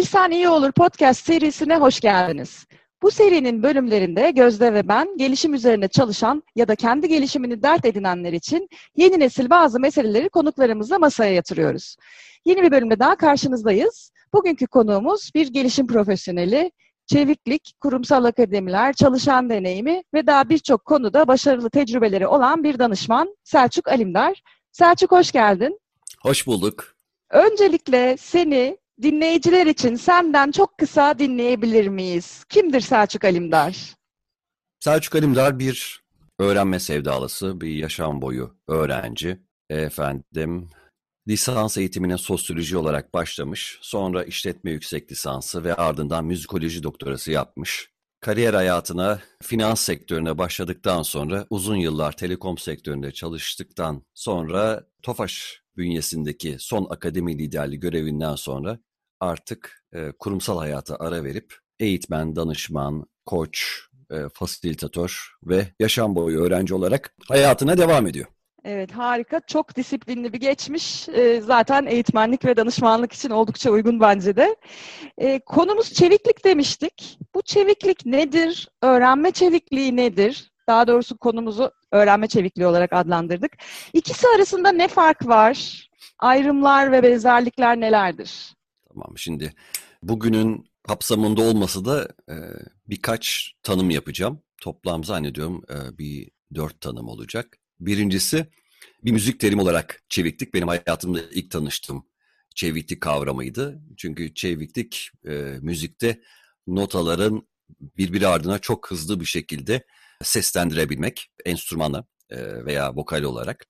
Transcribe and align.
Bilsen 0.00 0.30
İyi 0.30 0.48
Olur 0.48 0.72
podcast 0.72 1.26
serisine 1.26 1.76
hoş 1.76 2.00
geldiniz. 2.00 2.66
Bu 3.02 3.10
serinin 3.10 3.62
bölümlerinde 3.62 4.30
Gözde 4.30 4.74
ve 4.74 4.88
ben 4.88 5.16
gelişim 5.16 5.54
üzerine 5.54 5.88
çalışan 5.88 6.42
ya 6.56 6.68
da 6.68 6.74
kendi 6.74 7.08
gelişimini 7.08 7.62
dert 7.62 7.84
edinenler 7.84 8.32
için 8.32 8.68
yeni 8.96 9.20
nesil 9.20 9.50
bazı 9.50 9.80
meseleleri 9.80 10.28
konuklarımızla 10.28 10.98
masaya 10.98 11.32
yatırıyoruz. 11.32 11.96
Yeni 12.44 12.62
bir 12.62 12.70
bölümde 12.70 12.98
daha 12.98 13.16
karşınızdayız. 13.16 14.12
Bugünkü 14.32 14.66
konuğumuz 14.66 15.30
bir 15.34 15.48
gelişim 15.48 15.86
profesyoneli, 15.86 16.72
çeviklik, 17.06 17.74
kurumsal 17.80 18.24
akademiler, 18.24 18.92
çalışan 18.92 19.50
deneyimi 19.50 20.02
ve 20.14 20.26
daha 20.26 20.48
birçok 20.48 20.84
konuda 20.84 21.28
başarılı 21.28 21.70
tecrübeleri 21.70 22.26
olan 22.26 22.64
bir 22.64 22.78
danışman 22.78 23.36
Selçuk 23.44 23.88
Alimdar. 23.88 24.42
Selçuk 24.72 25.12
hoş 25.12 25.32
geldin. 25.32 25.80
Hoş 26.22 26.46
bulduk. 26.46 26.94
Öncelikle 27.30 28.16
seni 28.16 28.80
dinleyiciler 29.02 29.66
için 29.66 29.94
senden 29.94 30.50
çok 30.50 30.78
kısa 30.78 31.18
dinleyebilir 31.18 31.88
miyiz? 31.88 32.44
Kimdir 32.48 32.80
Selçuk 32.80 33.24
Alimdar? 33.24 33.94
Selçuk 34.80 35.14
Alimdar 35.14 35.58
bir 35.58 36.02
öğrenme 36.38 36.80
sevdalısı, 36.80 37.60
bir 37.60 37.74
yaşam 37.74 38.22
boyu 38.22 38.56
öğrenci. 38.68 39.40
Efendim, 39.70 40.70
lisans 41.28 41.78
eğitimine 41.78 42.18
sosyoloji 42.18 42.76
olarak 42.76 43.14
başlamış, 43.14 43.78
sonra 43.82 44.24
işletme 44.24 44.70
yüksek 44.70 45.12
lisansı 45.12 45.64
ve 45.64 45.74
ardından 45.74 46.24
müzikoloji 46.24 46.82
doktorası 46.82 47.30
yapmış. 47.30 47.90
Kariyer 48.20 48.54
hayatına 48.54 49.20
finans 49.42 49.80
sektörüne 49.80 50.38
başladıktan 50.38 51.02
sonra 51.02 51.46
uzun 51.50 51.76
yıllar 51.76 52.12
telekom 52.12 52.58
sektöründe 52.58 53.12
çalıştıktan 53.12 54.02
sonra 54.14 54.86
Tofaş 55.02 55.62
bünyesindeki 55.76 56.56
son 56.58 56.86
akademi 56.90 57.38
liderliği 57.38 57.80
görevinden 57.80 58.34
sonra 58.34 58.78
artık 59.20 59.84
e, 59.92 60.12
kurumsal 60.18 60.58
hayata 60.58 60.96
ara 60.96 61.24
verip 61.24 61.54
eğitmen, 61.78 62.36
danışman, 62.36 63.06
koç, 63.26 63.80
e, 64.10 64.16
fasilitatör 64.34 65.30
ve 65.42 65.66
yaşam 65.80 66.14
boyu 66.14 66.40
öğrenci 66.40 66.74
olarak 66.74 67.14
hayatına 67.28 67.78
devam 67.78 68.06
ediyor. 68.06 68.26
Evet 68.64 68.92
harika. 68.92 69.40
Çok 69.46 69.76
disiplinli 69.76 70.32
bir 70.32 70.40
geçmiş. 70.40 71.08
E, 71.08 71.40
zaten 71.40 71.86
eğitmenlik 71.86 72.44
ve 72.44 72.56
danışmanlık 72.56 73.12
için 73.12 73.30
oldukça 73.30 73.70
uygun 73.70 74.00
bence 74.00 74.36
de. 74.36 74.56
E, 75.18 75.40
konumuz 75.40 75.92
çeviklik 75.92 76.44
demiştik. 76.44 77.18
Bu 77.34 77.42
çeviklik 77.42 78.06
nedir? 78.06 78.68
Öğrenme 78.82 79.30
çevikliği 79.30 79.96
nedir? 79.96 80.52
Daha 80.68 80.86
doğrusu 80.86 81.18
konumuzu 81.18 81.70
öğrenme 81.92 82.26
çevikliği 82.26 82.66
olarak 82.66 82.92
adlandırdık. 82.92 83.52
İkisi 83.92 84.26
arasında 84.36 84.72
ne 84.72 84.88
fark 84.88 85.26
var? 85.26 85.88
Ayrımlar 86.18 86.92
ve 86.92 87.02
benzerlikler 87.02 87.80
nelerdir? 87.80 88.54
Tamam 89.00 89.18
şimdi 89.18 89.54
bugünün 90.02 90.70
kapsamında 90.88 91.42
olması 91.42 91.84
da 91.84 92.08
e, 92.28 92.34
birkaç 92.86 93.52
tanım 93.62 93.90
yapacağım. 93.90 94.42
Toplam 94.62 95.04
zannediyorum 95.04 95.62
e, 95.70 95.98
bir 95.98 96.30
dört 96.54 96.80
tanım 96.80 97.08
olacak. 97.08 97.58
Birincisi 97.80 98.46
bir 99.04 99.12
müzik 99.12 99.40
terimi 99.40 99.62
olarak 99.62 100.02
çeviklik 100.08 100.54
benim 100.54 100.68
hayatımda 100.68 101.20
ilk 101.30 101.50
tanıştığım 101.50 102.06
çeviklik 102.54 103.00
kavramıydı. 103.00 103.80
Çünkü 103.96 104.34
çeviklik 104.34 105.10
e, 105.26 105.32
müzikte 105.60 106.20
notaların 106.66 107.48
birbiri 107.80 108.26
ardına 108.26 108.58
çok 108.58 108.90
hızlı 108.90 109.20
bir 109.20 109.26
şekilde 109.26 109.86
seslendirebilmek 110.22 111.30
enstrümanla 111.44 112.04
e, 112.30 112.64
veya 112.64 112.96
vokal 112.96 113.22
olarak. 113.22 113.66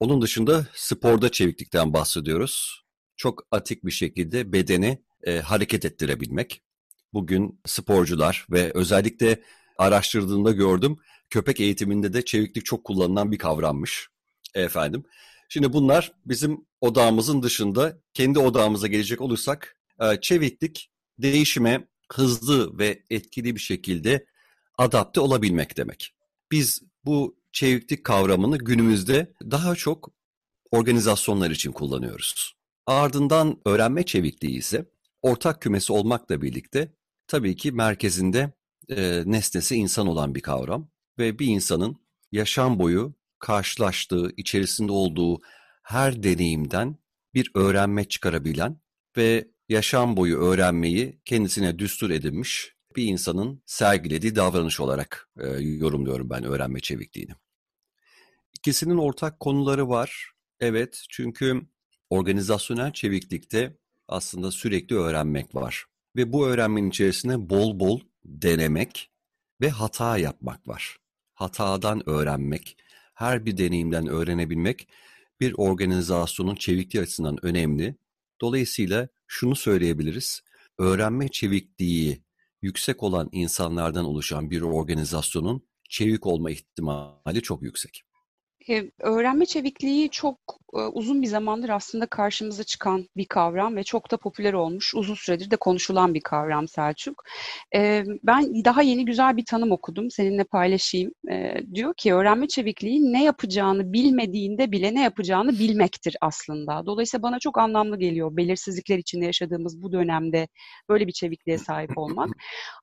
Onun 0.00 0.22
dışında 0.22 0.66
sporda 0.74 1.32
çeviklikten 1.32 1.92
bahsediyoruz. 1.92 2.87
Çok 3.18 3.46
atik 3.50 3.84
bir 3.84 3.90
şekilde 3.90 4.52
bedeni 4.52 5.02
e, 5.22 5.38
hareket 5.38 5.84
ettirebilmek. 5.84 6.62
Bugün 7.12 7.60
sporcular 7.66 8.46
ve 8.50 8.72
özellikle 8.74 9.42
araştırdığımda 9.78 10.52
gördüm 10.52 10.98
köpek 11.30 11.60
eğitiminde 11.60 12.12
de 12.12 12.24
çeviklik 12.24 12.64
çok 12.64 12.84
kullanılan 12.84 13.32
bir 13.32 13.38
kavrammış 13.38 14.08
efendim. 14.54 15.04
Şimdi 15.48 15.72
bunlar 15.72 16.12
bizim 16.26 16.66
odağımızın 16.80 17.42
dışında 17.42 17.98
kendi 18.14 18.38
odağımıza 18.38 18.86
gelecek 18.86 19.20
olursak 19.20 19.76
e, 20.00 20.20
çeviklik 20.20 20.90
değişime 21.18 21.88
hızlı 22.12 22.78
ve 22.78 23.02
etkili 23.10 23.54
bir 23.54 23.60
şekilde 23.60 24.26
adapte 24.78 25.20
olabilmek 25.20 25.76
demek. 25.76 26.14
Biz 26.50 26.82
bu 27.04 27.36
çeviklik 27.52 28.04
kavramını 28.04 28.58
günümüzde 28.58 29.32
daha 29.42 29.74
çok 29.74 30.10
organizasyonlar 30.70 31.50
için 31.50 31.72
kullanıyoruz. 31.72 32.57
Ardından 32.88 33.60
öğrenme 33.64 34.06
çevikliği 34.06 34.58
ise 34.58 34.84
ortak 35.22 35.62
kümesi 35.62 35.92
olmakla 35.92 36.42
birlikte 36.42 36.92
tabii 37.26 37.56
ki 37.56 37.72
merkezinde 37.72 38.52
e, 38.88 39.22
nesnesi 39.26 39.76
insan 39.76 40.06
olan 40.06 40.34
bir 40.34 40.40
kavram 40.40 40.90
ve 41.18 41.38
bir 41.38 41.46
insanın 41.46 41.96
yaşam 42.32 42.78
boyu 42.78 43.14
karşılaştığı, 43.38 44.32
içerisinde 44.36 44.92
olduğu 44.92 45.40
her 45.82 46.22
deneyimden 46.22 46.96
bir 47.34 47.50
öğrenme 47.54 48.04
çıkarabilen 48.04 48.80
ve 49.16 49.48
yaşam 49.68 50.16
boyu 50.16 50.38
öğrenmeyi 50.38 51.20
kendisine 51.24 51.78
düstur 51.78 52.10
edinmiş 52.10 52.74
bir 52.96 53.04
insanın 53.04 53.62
sergilediği 53.66 54.36
davranış 54.36 54.80
olarak 54.80 55.30
e, 55.40 55.46
yorumluyorum 55.58 56.30
ben 56.30 56.44
öğrenme 56.44 56.80
çevikliğini. 56.80 57.32
İkisinin 58.58 58.98
ortak 58.98 59.40
konuları 59.40 59.88
var. 59.88 60.32
Evet 60.60 61.02
çünkü 61.10 61.62
organizasyonel 62.10 62.92
çeviklikte 62.92 63.76
aslında 64.08 64.50
sürekli 64.50 64.96
öğrenmek 64.96 65.54
var. 65.54 65.84
Ve 66.16 66.32
bu 66.32 66.46
öğrenmenin 66.46 66.90
içerisinde 66.90 67.50
bol 67.50 67.80
bol 67.80 68.00
denemek 68.24 69.10
ve 69.60 69.70
hata 69.70 70.18
yapmak 70.18 70.68
var. 70.68 70.96
Hatadan 71.34 72.08
öğrenmek, 72.08 72.76
her 73.14 73.46
bir 73.46 73.58
deneyimden 73.58 74.06
öğrenebilmek 74.06 74.88
bir 75.40 75.54
organizasyonun 75.56 76.54
çevikliği 76.54 77.02
açısından 77.02 77.44
önemli. 77.44 77.96
Dolayısıyla 78.40 79.08
şunu 79.26 79.56
söyleyebiliriz. 79.56 80.42
Öğrenme 80.78 81.28
çevikliği 81.28 82.22
yüksek 82.62 83.02
olan 83.02 83.28
insanlardan 83.32 84.04
oluşan 84.04 84.50
bir 84.50 84.62
organizasyonun 84.62 85.68
çevik 85.88 86.26
olma 86.26 86.50
ihtimali 86.50 87.42
çok 87.42 87.62
yüksek. 87.62 88.02
Eee, 88.68 88.90
öğrenme 89.00 89.46
çevikliği 89.46 90.10
çok, 90.10 90.38
eee, 90.74 90.80
uzun 90.92 91.22
bir 91.22 91.26
zamandır 91.26 91.68
aslında 91.68 92.06
karşımıza 92.06 92.64
çıkan 92.64 93.08
bir 93.16 93.24
kavram 93.26 93.76
ve 93.76 93.84
çok 93.84 94.10
da 94.10 94.16
popüler 94.16 94.52
olmuş, 94.52 94.94
uzun 94.94 95.14
süredir 95.14 95.50
de 95.50 95.56
konuşulan 95.56 96.14
bir 96.14 96.20
kavram 96.20 96.68
Selçuk. 96.68 97.22
Eee, 97.74 98.04
ben 98.24 98.64
daha 98.64 98.82
yeni 98.82 99.04
güzel 99.04 99.36
bir 99.36 99.44
tanım 99.44 99.72
okudum, 99.72 100.10
seninle 100.10 100.44
paylaşayım. 100.44 101.12
Diyor 101.74 101.94
ki 101.96 102.14
öğrenme 102.14 102.48
çevikliği 102.48 103.12
ne 103.12 103.24
yapacağını 103.24 103.92
bilmediğinde 103.92 104.72
bile 104.72 104.94
ne 104.94 105.02
yapacağını 105.02 105.52
bilmektir 105.58 106.16
aslında. 106.20 106.86
Dolayısıyla 106.86 107.22
bana 107.22 107.38
çok 107.38 107.58
anlamlı 107.58 107.98
geliyor 107.98 108.36
belirsizlikler 108.36 108.98
içinde 108.98 109.24
yaşadığımız 109.24 109.82
bu 109.82 109.92
dönemde 109.92 110.48
böyle 110.88 111.06
bir 111.06 111.12
çevikliğe 111.12 111.58
sahip 111.58 111.98
olmak. 111.98 112.28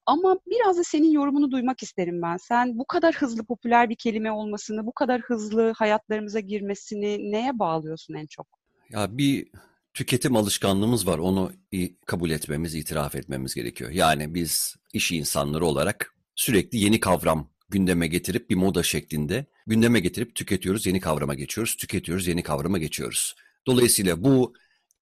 Ama 0.05 0.37
biraz 0.47 0.77
da 0.77 0.83
senin 0.83 1.11
yorumunu 1.11 1.51
duymak 1.51 1.83
isterim 1.83 2.21
ben. 2.21 2.37
Sen 2.37 2.79
bu 2.79 2.85
kadar 2.85 3.15
hızlı 3.15 3.45
popüler 3.45 3.89
bir 3.89 3.95
kelime 3.95 4.31
olmasını, 4.31 4.85
bu 4.85 4.91
kadar 4.93 5.21
hızlı 5.21 5.73
hayatlarımıza 5.75 6.39
girmesini 6.39 7.31
neye 7.31 7.59
bağlıyorsun 7.59 8.13
en 8.13 8.25
çok? 8.25 8.47
Ya 8.89 9.17
bir 9.17 9.47
tüketim 9.93 10.35
alışkanlığımız 10.35 11.07
var. 11.07 11.17
Onu 11.17 11.51
kabul 12.05 12.29
etmemiz, 12.29 12.75
itiraf 12.75 13.15
etmemiz 13.15 13.55
gerekiyor. 13.55 13.91
Yani 13.91 14.33
biz 14.33 14.75
iş 14.93 15.11
insanları 15.11 15.65
olarak 15.65 16.15
sürekli 16.35 16.77
yeni 16.77 16.99
kavram 16.99 17.49
gündeme 17.69 18.07
getirip 18.07 18.49
bir 18.49 18.55
moda 18.55 18.83
şeklinde 18.83 19.45
gündeme 19.67 19.99
getirip 19.99 20.35
tüketiyoruz, 20.35 20.85
yeni 20.85 20.99
kavrama 20.99 21.33
geçiyoruz, 21.33 21.75
tüketiyoruz, 21.75 22.27
yeni 22.27 22.43
kavrama 22.43 22.77
geçiyoruz. 22.77 23.35
Dolayısıyla 23.67 24.23
bu 24.23 24.53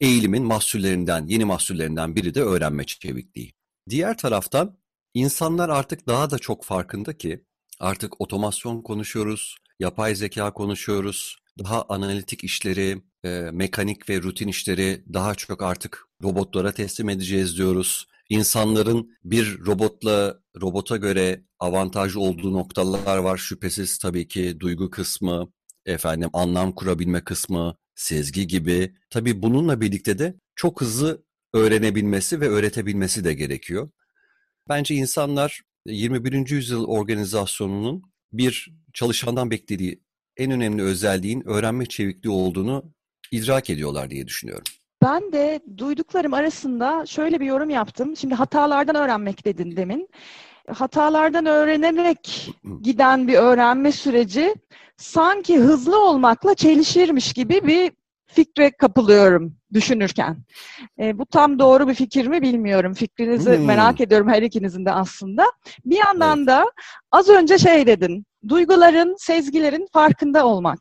eğilimin 0.01 0.43
mahsullerinden, 0.43 1.27
yeni 1.27 1.45
mahsullerinden 1.45 2.15
biri 2.15 2.35
de 2.35 2.41
öğrenme 2.41 2.85
çevikliği. 2.85 3.53
Diğer 3.89 4.17
taraftan 4.17 4.77
insanlar 5.13 5.69
artık 5.69 6.07
daha 6.07 6.31
da 6.31 6.39
çok 6.39 6.63
farkında 6.63 7.17
ki 7.17 7.43
artık 7.79 8.21
otomasyon 8.21 8.81
konuşuyoruz, 8.81 9.57
yapay 9.79 10.15
zeka 10.15 10.53
konuşuyoruz. 10.53 11.37
Daha 11.59 11.85
analitik 11.89 12.43
işleri, 12.43 13.01
e, 13.23 13.29
mekanik 13.29 14.09
ve 14.09 14.21
rutin 14.21 14.47
işleri 14.47 15.03
daha 15.13 15.35
çok 15.35 15.63
artık 15.63 16.05
robotlara 16.23 16.71
teslim 16.71 17.09
edeceğiz 17.09 17.57
diyoruz. 17.57 18.07
İnsanların 18.29 19.17
bir 19.23 19.59
robotla 19.59 20.39
robota 20.61 20.97
göre 20.97 21.43
avantajlı 21.59 22.19
olduğu 22.19 22.53
noktalar 22.53 23.17
var 23.17 23.37
şüphesiz 23.37 23.97
tabii 23.97 24.27
ki 24.27 24.59
duygu 24.59 24.89
kısmı, 24.89 25.51
efendim 25.85 26.29
anlam 26.33 26.71
kurabilme 26.75 27.23
kısmı, 27.23 27.75
sezgi 27.95 28.47
gibi. 28.47 28.95
Tabii 29.09 29.41
bununla 29.41 29.81
birlikte 29.81 30.19
de 30.19 30.35
çok 30.55 30.81
hızlı 30.81 31.23
öğrenebilmesi 31.53 32.41
ve 32.41 32.49
öğretebilmesi 32.49 33.23
de 33.23 33.33
gerekiyor. 33.33 33.89
Bence 34.69 34.95
insanlar 34.95 35.61
21. 35.85 36.49
yüzyıl 36.49 36.85
organizasyonunun 36.85 38.12
bir 38.33 38.71
çalışandan 38.93 39.51
beklediği 39.51 40.01
en 40.37 40.51
önemli 40.51 40.81
özelliğin 40.83 41.47
öğrenme 41.47 41.85
çevikliği 41.85 42.33
olduğunu 42.33 42.83
idrak 43.31 43.69
ediyorlar 43.69 44.09
diye 44.09 44.27
düşünüyorum. 44.27 44.63
ben 45.03 45.31
de 45.31 45.59
duyduklarım 45.77 46.33
arasında 46.33 47.05
şöyle 47.05 47.39
bir 47.39 47.45
yorum 47.45 47.69
yaptım. 47.69 48.17
Şimdi 48.17 48.35
hatalardan 48.35 48.95
öğrenmek 48.95 49.45
dedin 49.45 49.77
demin. 49.77 50.09
Hatalardan 50.67 51.45
öğrenerek 51.45 52.49
giden 52.81 53.27
bir 53.27 53.33
öğrenme 53.33 53.91
süreci 53.91 54.55
sanki 54.97 55.57
hızlı 55.57 56.05
olmakla 56.05 56.53
çelişirmiş 56.55 57.33
gibi 57.33 57.67
bir 57.67 57.91
fikre 58.33 58.71
kapılıyorum 58.71 59.55
düşünürken. 59.73 60.37
E, 60.99 61.17
bu 61.17 61.25
tam 61.25 61.59
doğru 61.59 61.87
bir 61.87 61.93
fikir 61.93 62.27
mi 62.27 62.41
bilmiyorum. 62.41 62.93
Fikrinizi 62.93 63.57
hmm. 63.57 63.65
merak 63.65 64.01
ediyorum 64.01 64.29
her 64.29 64.41
ikinizin 64.41 64.85
de 64.85 64.91
aslında. 64.91 65.45
Bir 65.85 65.97
yandan 66.05 66.37
evet. 66.37 66.47
da 66.47 66.65
az 67.11 67.29
önce 67.29 67.57
şey 67.57 67.87
dedin. 67.87 68.25
Duyguların, 68.47 69.15
sezgilerin 69.19 69.87
farkında 69.93 70.45
olmak. 70.45 70.79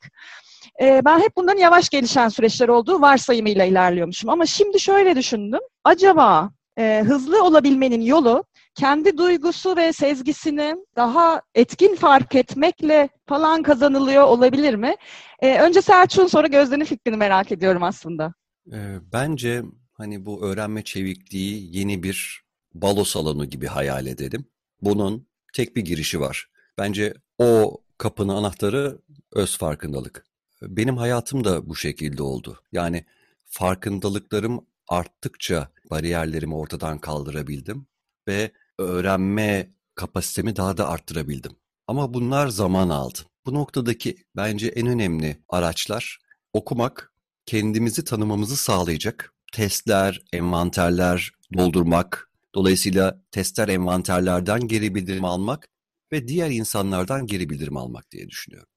E, 0.82 1.02
ben 1.04 1.20
hep 1.20 1.36
bunların 1.36 1.60
yavaş 1.60 1.88
gelişen 1.88 2.28
süreçler 2.28 2.68
olduğu 2.68 3.00
varsayımıyla 3.00 3.64
ilerliyormuşum. 3.64 4.30
Ama 4.30 4.46
şimdi 4.46 4.80
şöyle 4.80 5.16
düşündüm. 5.16 5.60
Acaba 5.84 6.50
e, 6.78 7.02
hızlı 7.06 7.44
olabilmenin 7.44 8.00
yolu 8.00 8.44
kendi 8.74 9.18
duygusu 9.18 9.76
ve 9.76 9.92
sezgisini 9.92 10.76
daha 10.96 11.42
etkin 11.54 11.96
fark 11.96 12.34
etmekle 12.34 13.08
falan 13.26 13.62
kazanılıyor 13.62 14.22
olabilir 14.22 14.74
mi? 14.74 14.94
Ee, 15.40 15.60
önce 15.60 15.82
Selçuk'un 15.82 16.26
sonra 16.26 16.46
Gözde'nin 16.46 16.84
fikrini 16.84 17.16
merak 17.16 17.52
ediyorum 17.52 17.82
aslında. 17.82 18.34
Ee, 18.72 18.96
bence 19.12 19.62
hani 19.92 20.26
bu 20.26 20.44
öğrenme 20.44 20.84
çevikliği 20.84 21.78
yeni 21.78 22.02
bir 22.02 22.42
balo 22.74 23.04
salonu 23.04 23.44
gibi 23.44 23.66
hayal 23.66 24.06
edelim. 24.06 24.44
Bunun 24.82 25.26
tek 25.52 25.76
bir 25.76 25.82
girişi 25.82 26.20
var. 26.20 26.48
Bence 26.78 27.14
o 27.38 27.80
kapının 27.98 28.34
anahtarı 28.34 28.98
öz 29.32 29.58
farkındalık. 29.58 30.26
Benim 30.62 30.96
hayatım 30.96 31.44
da 31.44 31.68
bu 31.68 31.76
şekilde 31.76 32.22
oldu. 32.22 32.60
Yani 32.72 33.04
farkındalıklarım 33.44 34.66
arttıkça 34.88 35.68
bariyerlerimi 35.90 36.54
ortadan 36.54 36.98
kaldırabildim 36.98 37.86
ve 38.28 38.50
öğrenme 38.78 39.70
kapasitemi 39.94 40.56
daha 40.56 40.76
da 40.76 40.88
arttırabildim. 40.88 41.52
Ama 41.86 42.14
bunlar 42.14 42.48
zaman 42.48 42.88
aldı. 42.88 43.18
Bu 43.46 43.54
noktadaki 43.54 44.16
bence 44.36 44.68
en 44.68 44.86
önemli 44.86 45.36
araçlar 45.48 46.18
okumak, 46.52 47.12
kendimizi 47.46 48.04
tanımamızı 48.04 48.56
sağlayacak 48.56 49.34
testler, 49.52 50.22
envanterler 50.32 51.32
doldurmak, 51.56 52.30
dolayısıyla 52.54 53.22
testler, 53.30 53.68
envanterlerden 53.68 54.60
geri 54.68 54.94
bildirim 54.94 55.24
almak 55.24 55.68
ve 56.12 56.28
diğer 56.28 56.50
insanlardan 56.50 57.26
geri 57.26 57.50
bildirim 57.50 57.76
almak 57.76 58.10
diye 58.10 58.28
düşünüyorum. 58.28 58.71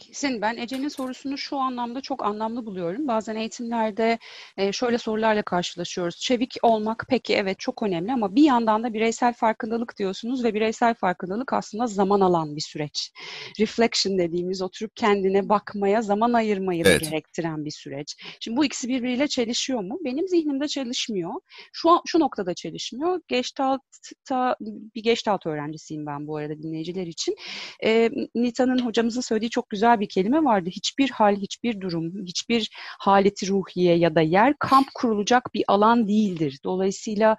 Kesin. 0.00 0.40
Ben 0.40 0.56
Ece'nin 0.56 0.88
sorusunu 0.88 1.38
şu 1.38 1.56
anlamda 1.56 2.00
çok 2.00 2.24
anlamlı 2.24 2.66
buluyorum. 2.66 3.08
Bazen 3.08 3.36
eğitimlerde 3.36 4.18
e, 4.56 4.72
şöyle 4.72 4.98
sorularla 4.98 5.42
karşılaşıyoruz. 5.42 6.16
Çevik 6.16 6.56
olmak 6.62 7.04
peki 7.08 7.34
evet 7.34 7.58
çok 7.58 7.82
önemli 7.82 8.12
ama 8.12 8.34
bir 8.34 8.42
yandan 8.42 8.82
da 8.82 8.94
bireysel 8.94 9.34
farkındalık 9.34 9.98
diyorsunuz 9.98 10.44
ve 10.44 10.54
bireysel 10.54 10.94
farkındalık 10.94 11.52
aslında 11.52 11.86
zaman 11.86 12.20
alan 12.20 12.56
bir 12.56 12.60
süreç. 12.60 13.12
Reflection 13.60 14.18
dediğimiz 14.18 14.62
oturup 14.62 14.96
kendine 14.96 15.48
bakmaya, 15.48 16.02
zaman 16.02 16.32
ayırmayı 16.32 16.82
evet. 16.86 17.00
gerektiren 17.00 17.64
bir 17.64 17.70
süreç. 17.70 18.16
Şimdi 18.40 18.56
bu 18.56 18.64
ikisi 18.64 18.88
birbiriyle 18.88 19.28
çelişiyor 19.28 19.80
mu? 19.80 19.98
Benim 20.04 20.28
zihnimde 20.28 20.68
çelişmiyor. 20.68 21.32
Şu 21.72 21.90
an, 21.90 22.00
şu 22.06 22.20
noktada 22.20 22.54
çelişmiyor. 22.54 23.20
Gestalt'ta 23.28 24.56
bir 24.94 25.02
Gestalt 25.02 25.46
öğrencisiyim 25.46 26.06
ben 26.06 26.26
bu 26.26 26.36
arada 26.36 26.62
dinleyiciler 26.62 27.06
için. 27.06 27.36
E, 27.84 28.10
Nita'nın 28.34 28.78
hocamızın 28.78 29.20
söylediği 29.20 29.50
çok 29.50 29.70
güzel 29.70 29.89
güzel 29.90 30.00
bir 30.00 30.08
kelime 30.08 30.44
vardı. 30.44 30.70
Hiçbir 30.70 31.10
hal, 31.10 31.36
hiçbir 31.36 31.80
durum, 31.80 32.26
hiçbir 32.26 32.70
haleti 32.98 33.48
ruhiye 33.48 33.96
ya 33.96 34.14
da 34.14 34.20
yer 34.20 34.54
kamp 34.58 34.86
kurulacak 34.94 35.54
bir 35.54 35.64
alan 35.68 36.08
değildir. 36.08 36.58
Dolayısıyla 36.64 37.36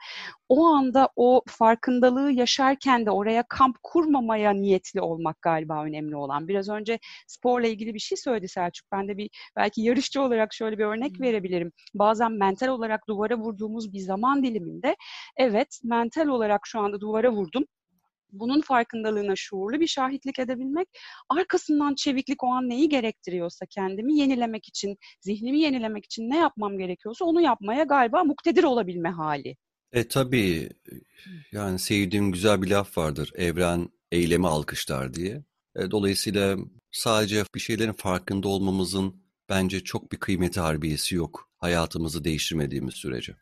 o 0.49 0.65
anda 0.65 1.09
o 1.15 1.41
farkındalığı 1.47 2.31
yaşarken 2.31 3.05
de 3.05 3.11
oraya 3.11 3.43
kamp 3.49 3.77
kurmamaya 3.83 4.51
niyetli 4.51 5.01
olmak 5.01 5.41
galiba 5.41 5.83
önemli 5.83 6.15
olan. 6.15 6.47
Biraz 6.47 6.69
önce 6.69 6.99
sporla 7.27 7.67
ilgili 7.67 7.93
bir 7.93 7.99
şey 7.99 8.17
söyledi 8.17 8.47
Selçuk. 8.47 8.87
Ben 8.91 9.07
de 9.07 9.17
bir 9.17 9.29
belki 9.55 9.81
yarışçı 9.81 10.21
olarak 10.21 10.53
şöyle 10.53 10.77
bir 10.77 10.85
örnek 10.85 11.21
verebilirim. 11.21 11.71
Bazen 11.93 12.31
mental 12.31 12.67
olarak 12.67 13.07
duvara 13.07 13.37
vurduğumuz 13.37 13.93
bir 13.93 13.99
zaman 13.99 14.43
diliminde 14.43 14.95
evet 15.37 15.79
mental 15.83 16.27
olarak 16.27 16.61
şu 16.65 16.79
anda 16.79 17.01
duvara 17.01 17.31
vurdum 17.31 17.65
bunun 18.31 18.61
farkındalığına 18.61 19.35
şuurlu 19.35 19.79
bir 19.79 19.87
şahitlik 19.87 20.39
edebilmek, 20.39 20.87
arkasından 21.29 21.95
çeviklik 21.95 22.43
o 22.43 22.47
an 22.47 22.69
neyi 22.69 22.89
gerektiriyorsa 22.89 23.65
kendimi 23.65 24.17
yenilemek 24.17 24.67
için, 24.67 24.97
zihnimi 25.21 25.59
yenilemek 25.59 26.05
için 26.05 26.29
ne 26.29 26.37
yapmam 26.37 26.77
gerekiyorsa 26.77 27.25
onu 27.25 27.41
yapmaya 27.41 27.83
galiba 27.83 28.23
muktedir 28.23 28.63
olabilme 28.63 29.09
hali. 29.09 29.57
E 29.91 30.07
tabii 30.07 30.69
yani 31.51 31.79
sevdiğim 31.79 32.31
güzel 32.31 32.61
bir 32.61 32.69
laf 32.69 32.97
vardır. 32.97 33.31
Evren 33.35 33.89
eylemi 34.11 34.47
alkışlar 34.47 35.13
diye. 35.13 35.43
E, 35.75 35.91
dolayısıyla 35.91 36.57
sadece 36.91 37.43
bir 37.55 37.59
şeylerin 37.59 37.93
farkında 37.93 38.47
olmamızın 38.47 39.23
bence 39.49 39.83
çok 39.83 40.11
bir 40.11 40.17
kıymeti 40.17 40.59
harbiyesi 40.59 41.15
yok. 41.15 41.49
Hayatımızı 41.57 42.23
değiştirmediğimiz 42.23 42.93
sürece. 42.93 43.35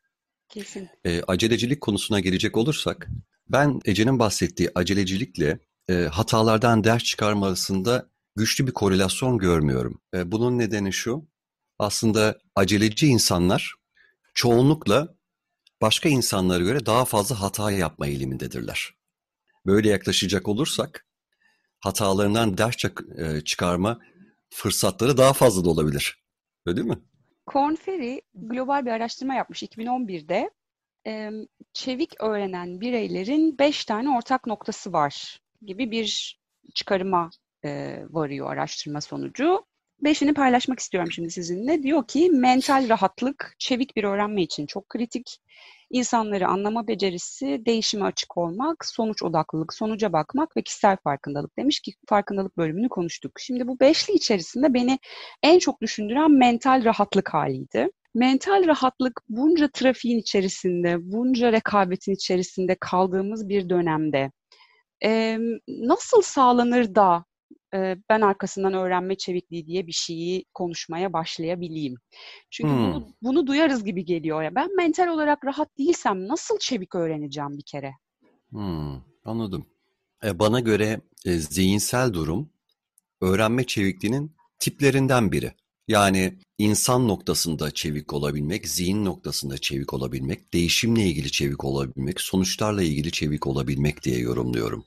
Kesin. 0.49 0.89
E, 1.05 1.21
acelecilik 1.27 1.81
konusuna 1.81 2.19
gelecek 2.19 2.57
olursak 2.57 3.07
ben 3.49 3.79
Ece'nin 3.85 4.19
bahsettiği 4.19 4.71
acelecilikle 4.75 5.59
e, 5.89 5.93
hatalardan 5.93 6.83
ders 6.83 7.03
çıkarma 7.03 7.47
arasında 7.47 8.09
güçlü 8.35 8.67
bir 8.67 8.71
korelasyon 8.71 9.37
görmüyorum. 9.37 10.01
E, 10.13 10.31
bunun 10.31 10.57
nedeni 10.57 10.93
şu, 10.93 11.27
aslında 11.79 12.39
aceleci 12.55 13.07
insanlar 13.07 13.75
çoğunlukla 14.33 15.15
başka 15.81 16.09
insanlara 16.09 16.63
göre 16.63 16.85
daha 16.85 17.05
fazla 17.05 17.41
hata 17.41 17.71
yapma 17.71 18.07
eğilimindedirler. 18.07 18.93
Böyle 19.65 19.89
yaklaşacak 19.89 20.47
olursak 20.47 21.07
hatalarından 21.79 22.57
ders 22.57 22.75
e, 23.17 23.41
çıkarma 23.41 23.99
fırsatları 24.49 25.17
daha 25.17 25.33
fazla 25.33 25.65
da 25.65 25.69
olabilir. 25.69 26.23
Öyle 26.65 26.77
değil 26.77 26.87
mi? 26.87 26.99
Korn 27.45 27.75
Ferry 27.75 28.21
global 28.33 28.85
bir 28.85 28.91
araştırma 28.91 29.33
yapmış 29.33 29.63
2011'de 29.63 30.51
çevik 31.73 32.21
öğrenen 32.21 32.81
bireylerin 32.81 33.57
beş 33.59 33.85
tane 33.85 34.17
ortak 34.17 34.47
noktası 34.47 34.93
var 34.93 35.39
gibi 35.61 35.91
bir 35.91 36.39
çıkarıma 36.73 37.29
varıyor 38.09 38.51
araştırma 38.51 39.01
sonucu. 39.01 39.65
Beşini 40.03 40.33
paylaşmak 40.33 40.79
istiyorum 40.79 41.11
şimdi 41.11 41.31
sizinle. 41.31 41.83
Diyor 41.83 42.07
ki 42.07 42.29
mental 42.29 42.89
rahatlık 42.89 43.55
çevik 43.59 43.95
bir 43.95 44.03
öğrenme 44.03 44.41
için 44.41 44.65
çok 44.65 44.89
kritik. 44.89 45.37
İnsanları 45.89 46.47
anlama 46.47 46.87
becerisi, 46.87 47.61
değişime 47.65 48.05
açık 48.05 48.37
olmak, 48.37 48.85
sonuç 48.85 49.23
odaklılık, 49.23 49.73
sonuca 49.73 50.13
bakmak 50.13 50.57
ve 50.57 50.61
kişisel 50.61 50.97
farkındalık 51.03 51.57
demiş 51.57 51.79
ki 51.79 51.91
farkındalık 52.09 52.57
bölümünü 52.57 52.89
konuştuk. 52.89 53.39
Şimdi 53.39 53.67
bu 53.67 53.79
beşli 53.79 54.13
içerisinde 54.13 54.73
beni 54.73 54.99
en 55.43 55.59
çok 55.59 55.81
düşündüren 55.81 56.31
mental 56.31 56.83
rahatlık 56.85 57.33
haliydi 57.33 57.89
mental 58.15 58.67
rahatlık 58.67 59.21
bunca 59.29 59.69
trafiğin 59.73 60.17
içerisinde, 60.17 60.97
bunca 61.01 61.51
rekabetin 61.51 62.13
içerisinde 62.13 62.75
kaldığımız 62.79 63.49
bir 63.49 63.69
dönemde 63.69 64.31
e, 65.03 65.37
nasıl 65.67 66.21
sağlanır 66.21 66.95
da 66.95 67.25
e, 67.73 67.95
ben 68.09 68.21
arkasından 68.21 68.73
öğrenme 68.73 69.15
çevikliği 69.15 69.65
diye 69.65 69.87
bir 69.87 69.91
şeyi 69.91 70.45
konuşmaya 70.53 71.13
başlayabileyim? 71.13 71.95
Çünkü 72.49 72.73
hmm. 72.73 72.93
bunu, 72.93 73.07
bunu 73.21 73.47
duyarız 73.47 73.83
gibi 73.83 74.05
geliyor 74.05 74.43
ya. 74.43 74.55
Ben 74.55 74.75
mental 74.75 75.07
olarak 75.07 75.45
rahat 75.45 75.77
değilsem 75.77 76.27
nasıl 76.27 76.59
çevik 76.59 76.95
öğreneceğim 76.95 77.57
bir 77.57 77.63
kere? 77.63 77.91
Hmm, 78.49 79.01
anladım. 79.25 79.65
E, 80.23 80.39
bana 80.39 80.59
göre 80.59 81.01
e, 81.25 81.31
zihinsel 81.37 82.13
durum 82.13 82.49
öğrenme 83.21 83.63
çevikliğinin 83.63 84.35
tiplerinden 84.59 85.31
biri. 85.31 85.53
Yani 85.89 86.37
insan 86.57 87.07
noktasında 87.07 87.71
çevik 87.71 88.13
olabilmek, 88.13 88.69
zihin 88.69 89.05
noktasında 89.05 89.57
çevik 89.57 89.93
olabilmek, 89.93 90.53
değişimle 90.53 91.05
ilgili 91.05 91.31
çevik 91.31 91.65
olabilmek, 91.65 92.21
sonuçlarla 92.21 92.83
ilgili 92.83 93.11
çevik 93.11 93.47
olabilmek 93.47 94.03
diye 94.03 94.19
yorumluyorum. 94.19 94.85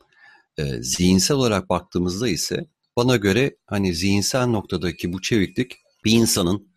E, 0.59 0.82
zihinsel 0.82 1.37
olarak 1.37 1.68
baktığımızda 1.68 2.28
ise 2.28 2.66
bana 2.97 3.16
göre 3.16 3.56
hani 3.66 3.94
zihinsel 3.94 4.47
noktadaki 4.47 5.12
bu 5.12 5.23
çeviklik 5.23 5.76
bir 6.04 6.12
insanın 6.12 6.68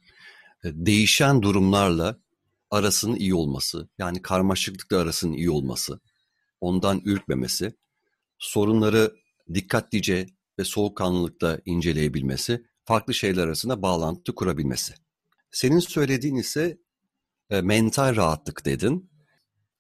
e, 0.64 0.68
değişen 0.74 1.42
durumlarla 1.42 2.20
arasının 2.72 3.16
iyi 3.16 3.36
olması, 3.36 3.90
yani 3.98 4.22
karmaşıklıkla 4.22 4.98
arasının 4.98 5.34
iyi 5.34 5.50
olması, 5.50 6.00
ondan 6.62 7.02
ürkmemesi, 7.06 7.76
sorunları 8.40 9.12
dikkatlice 9.54 10.28
ve 10.60 10.64
soğukkanlılıkla 10.64 11.60
inceleyebilmesi 11.66 12.66
farklı 12.86 13.14
şeyler 13.14 13.44
arasında 13.44 13.82
bağlantı 13.82 14.36
kurabilmesi. 14.36 14.94
Senin 15.52 15.80
söylediğin 15.80 16.36
ise 16.36 16.78
e, 17.50 17.62
mental 17.62 18.16
rahatlık 18.16 18.66
dedin. 18.66 19.10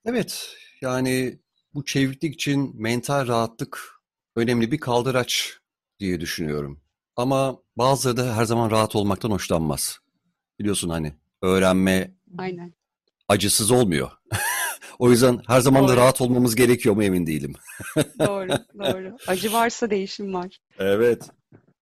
Evet, 0.05 0.55
yani 0.81 1.39
bu 1.73 1.85
çeviklik 1.85 2.33
için 2.33 2.81
mental 2.81 3.27
rahatlık 3.27 4.01
önemli 4.35 4.71
bir 4.71 4.79
kaldıraç 4.79 5.57
diye 5.99 6.19
düşünüyorum. 6.19 6.81
Ama 7.15 7.59
bazıları 7.77 8.17
da 8.17 8.37
her 8.37 8.45
zaman 8.45 8.71
rahat 8.71 8.95
olmaktan 8.95 9.31
hoşlanmaz. 9.31 9.99
Biliyorsun 10.59 10.89
hani 10.89 11.13
öğrenme 11.41 12.15
Aynen. 12.37 12.73
Acısız 13.27 13.71
olmuyor. 13.71 14.11
o 14.99 15.11
yüzden 15.11 15.41
her 15.47 15.59
zaman 15.59 15.83
da 15.83 15.87
Doğru. 15.87 15.97
rahat 15.97 16.21
olmamız 16.21 16.55
gerekiyor 16.55 16.95
mu 16.95 17.03
emin 17.03 17.27
değilim. 17.27 17.53
Doğru, 18.19 18.49
doğru. 18.79 19.17
Acı 19.27 19.53
varsa 19.53 19.89
değişim 19.89 20.33
var. 20.33 20.59
Evet. 20.79 21.29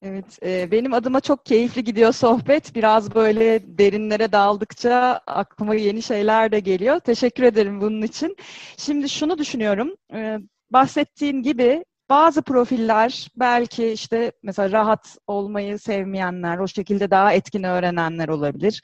Evet, 0.05 0.39
e, 0.43 0.71
benim 0.71 0.93
adıma 0.93 1.21
çok 1.21 1.45
keyifli 1.45 1.83
gidiyor 1.83 2.13
sohbet. 2.13 2.75
Biraz 2.75 3.15
böyle 3.15 3.77
derinlere 3.77 4.31
daldıkça 4.31 5.21
aklıma 5.27 5.75
yeni 5.75 6.01
şeyler 6.01 6.51
de 6.51 6.59
geliyor. 6.59 6.99
Teşekkür 6.99 7.43
ederim 7.43 7.81
bunun 7.81 8.01
için. 8.01 8.37
Şimdi 8.77 9.09
şunu 9.09 9.37
düşünüyorum. 9.37 9.95
e, 10.13 10.37
bahsettiğin 10.71 11.41
gibi 11.43 11.85
bazı 12.09 12.41
profiller 12.41 13.27
belki 13.35 13.87
işte 13.87 14.31
mesela 14.43 14.71
rahat 14.71 15.17
olmayı 15.27 15.79
sevmeyenler, 15.79 16.57
o 16.57 16.67
şekilde 16.67 17.11
daha 17.11 17.33
etkin 17.33 17.63
öğrenenler 17.63 18.27
olabilir. 18.27 18.81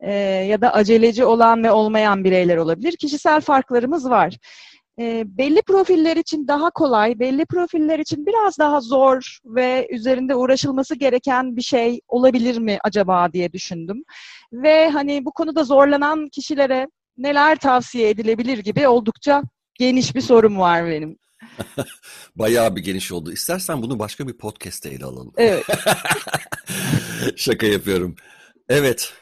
E, 0.00 0.12
ya 0.22 0.60
da 0.60 0.74
aceleci 0.74 1.24
olan 1.24 1.64
ve 1.64 1.70
olmayan 1.70 2.24
bireyler 2.24 2.56
olabilir. 2.56 2.96
Kişisel 2.96 3.40
farklarımız 3.40 4.10
var. 4.10 4.34
E, 4.98 5.24
belli 5.38 5.62
profiller 5.62 6.16
için 6.16 6.48
daha 6.48 6.70
kolay, 6.70 7.18
belli 7.18 7.46
profiller 7.46 7.98
için 7.98 8.26
biraz 8.26 8.58
daha 8.58 8.80
zor 8.80 9.38
ve 9.44 9.88
üzerinde 9.90 10.34
uğraşılması 10.34 10.94
gereken 10.94 11.56
bir 11.56 11.62
şey 11.62 12.00
olabilir 12.08 12.58
mi 12.58 12.78
acaba 12.84 13.32
diye 13.32 13.52
düşündüm. 13.52 14.02
Ve 14.52 14.90
hani 14.90 15.24
bu 15.24 15.32
konuda 15.32 15.64
zorlanan 15.64 16.28
kişilere 16.28 16.88
neler 17.16 17.58
tavsiye 17.58 18.10
edilebilir 18.10 18.58
gibi 18.58 18.88
oldukça 18.88 19.42
geniş 19.74 20.14
bir 20.14 20.20
sorum 20.20 20.58
var 20.58 20.86
benim. 20.86 21.18
Bayağı 22.36 22.76
bir 22.76 22.82
geniş 22.82 23.12
oldu. 23.12 23.32
İstersen 23.32 23.82
bunu 23.82 23.98
başka 23.98 24.28
bir 24.28 24.38
podcast'te 24.38 24.88
ele 24.88 25.04
alalım. 25.04 25.32
Evet. 25.36 25.64
Şaka 27.36 27.66
yapıyorum. 27.66 28.16
Evet. 28.68 29.12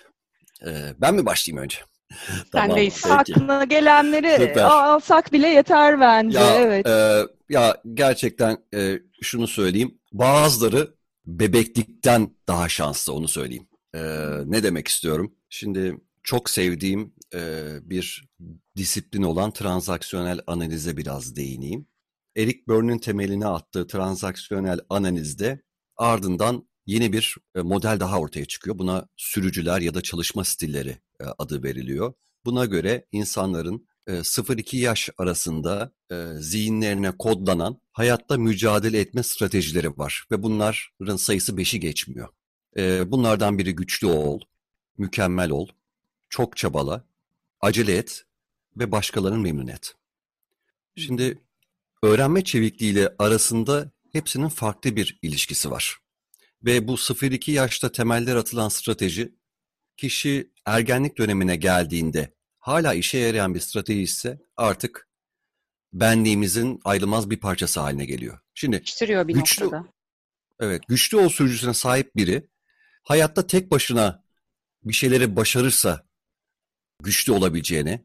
Ee, 0.67 0.95
ben 1.01 1.15
mi 1.15 1.27
başlayayım 1.27 1.65
önce? 1.65 1.79
Sendeyiz. 2.53 3.03
peki. 3.03 3.15
Aklına 3.15 3.65
gelenleri 3.65 4.47
Süper. 4.47 4.63
alsak 4.63 5.33
bile 5.33 5.49
yeter 5.49 6.01
bence. 6.01 6.39
Ya, 6.39 6.55
evet. 6.55 6.87
e, 6.87 7.23
ya 7.49 7.83
gerçekten 7.95 8.57
e, 8.75 8.99
şunu 9.23 9.47
söyleyeyim. 9.47 9.99
Bazıları 10.13 10.95
bebeklikten 11.27 12.31
daha 12.49 12.69
şanslı 12.69 13.13
onu 13.13 13.29
söyleyeyim. 13.29 13.69
E, 13.95 14.01
ne 14.45 14.63
demek 14.63 14.89
istiyorum? 14.89 15.35
Şimdi 15.49 15.97
çok 16.23 16.51
sevdiğim 16.51 17.15
e, 17.35 17.65
bir 17.83 18.29
disiplin 18.77 19.23
olan 19.23 19.51
transaksiyonel 19.53 20.41
analize 20.47 20.97
biraz 20.97 21.37
değineyim. 21.37 21.87
Eric 22.37 22.59
Berne'in 22.69 22.99
temelini 22.99 23.47
attığı 23.47 23.87
transaksiyonel 23.87 24.81
analizde 24.91 25.63
ardından 25.97 26.69
yeni 26.87 27.13
bir 27.13 27.37
e, 27.55 27.61
model 27.61 28.01
daha 28.01 28.21
ortaya 28.21 28.45
çıkıyor. 28.45 28.79
Buna 28.79 29.09
sürücüler 29.17 29.81
ya 29.81 29.95
da 29.95 30.01
çalışma 30.01 30.45
stilleri 30.45 30.99
adı 31.39 31.63
veriliyor. 31.63 32.13
Buna 32.45 32.65
göre 32.65 33.07
insanların 33.13 33.89
e, 34.07 34.13
0-2 34.13 34.77
yaş 34.77 35.11
arasında 35.19 35.93
e, 36.11 36.27
zihinlerine 36.39 37.11
kodlanan 37.11 37.81
hayatta 37.93 38.37
mücadele 38.37 39.01
etme 39.01 39.23
stratejileri 39.23 39.99
var. 39.99 40.25
Ve 40.31 40.43
bunların 40.43 41.17
sayısı 41.17 41.53
5'i 41.53 41.81
geçmiyor. 41.81 42.29
E, 42.77 43.11
bunlardan 43.11 43.59
biri 43.59 43.75
güçlü 43.75 44.07
ol, 44.07 44.41
mükemmel 44.99 45.51
ol, 45.51 45.69
çok 46.29 46.57
çabala, 46.57 47.05
acele 47.61 47.97
et 47.97 48.25
ve 48.77 48.93
başkalarını 48.93 49.39
memnun 49.39 49.67
et. 49.67 49.95
Şimdi 50.97 51.43
öğrenme 52.03 52.45
çevikliğiyle 52.45 53.15
arasında 53.19 53.91
hepsinin 54.13 54.49
farklı 54.49 54.97
bir 54.97 55.19
ilişkisi 55.23 55.71
var. 55.71 55.99
Ve 56.65 56.89
bu 56.89 56.93
0-2 56.95 57.51
yaşta 57.51 57.93
temeller 57.93 58.37
atılan 58.37 58.69
strateji 58.69 59.35
kişi 59.97 60.53
ergenlik 60.67 61.19
dönemine 61.19 61.57
geldiğinde 61.57 62.35
hala 62.59 62.95
işe 62.95 63.19
yarayan 63.19 63.55
bir 63.55 63.61
strateji 63.61 64.03
ise 64.03 64.39
artık 64.57 65.09
benliğimizin 65.93 66.81
ayrılmaz 66.85 67.31
bir 67.31 67.41
parçası 67.41 67.81
haline 67.81 68.05
geliyor. 68.05 68.39
Şimdi 68.55 68.83
bir 69.29 69.35
Güçlü- 69.35 69.65
noktada. 69.65 69.85
evet 70.61 70.83
güçlü 70.89 71.17
ol 71.17 71.29
sürücüsüne 71.29 71.75
sahip 71.75 72.17
biri 72.17 72.49
hayatta 73.03 73.47
tek 73.47 73.71
başına 73.71 74.25
bir 74.85 74.93
şeyleri 74.93 75.37
başarırsa 75.37 76.07
güçlü 77.03 77.33
olabileceğine, 77.33 78.05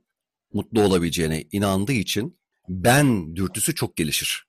mutlu 0.53 0.81
olabileceğine 0.81 1.43
inandığı 1.51 1.91
için 1.93 2.39
ben 2.69 3.35
dürtüsü 3.35 3.75
çok 3.75 3.95
gelişir. 3.97 4.47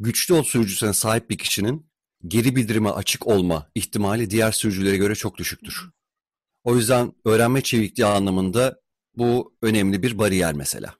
Güçlü 0.00 0.34
ol 0.34 0.42
sürücüsüne 0.42 0.92
sahip 0.92 1.30
bir 1.30 1.38
kişinin 1.38 1.90
geri 2.26 2.56
bildirime 2.56 2.90
açık 2.90 3.26
olma 3.26 3.70
ihtimali 3.74 4.30
diğer 4.30 4.52
sürücülere 4.52 4.96
göre 4.96 5.14
çok 5.14 5.38
düşüktür. 5.38 5.90
O 6.68 6.76
yüzden 6.76 7.12
öğrenme 7.24 7.62
çevikliği 7.62 8.06
anlamında 8.06 8.80
bu 9.16 9.56
önemli 9.62 10.02
bir 10.02 10.18
bariyer 10.18 10.54
mesela. 10.54 10.94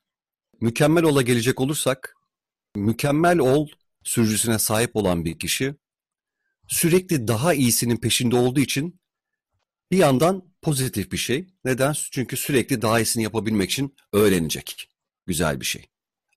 Mükemmel 0.60 1.04
ola 1.04 1.22
gelecek 1.22 1.60
olursak, 1.60 2.14
mükemmel 2.76 3.38
ol 3.38 3.68
sürücüsüne 4.04 4.58
sahip 4.58 4.96
olan 4.96 5.24
bir 5.24 5.38
kişi 5.38 5.74
sürekli 6.68 7.28
daha 7.28 7.54
iyisinin 7.54 7.96
peşinde 7.96 8.36
olduğu 8.36 8.60
için 8.60 9.00
bir 9.90 9.96
yandan 9.96 10.54
pozitif 10.62 11.12
bir 11.12 11.16
şey. 11.16 11.46
Neden? 11.64 11.94
Çünkü 12.10 12.36
sürekli 12.36 12.82
daha 12.82 13.00
iyisini 13.00 13.22
yapabilmek 13.22 13.70
için 13.70 13.96
öğrenecek. 14.12 14.90
Güzel 15.26 15.60
bir 15.60 15.66
şey. 15.66 15.86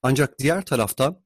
Ancak 0.04 0.40
diğer 0.40 0.66
taraftan 0.66 1.26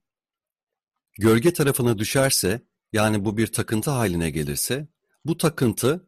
gölge 1.20 1.54
tarafına 1.54 1.98
düşerse, 1.98 2.62
yani 2.94 3.26
bu 3.26 3.38
bir 3.38 3.48
takıntı 3.48 3.92
haline 3.92 4.30
gelirse, 4.30 4.88
bu 5.26 5.38
takıntı 5.38 6.08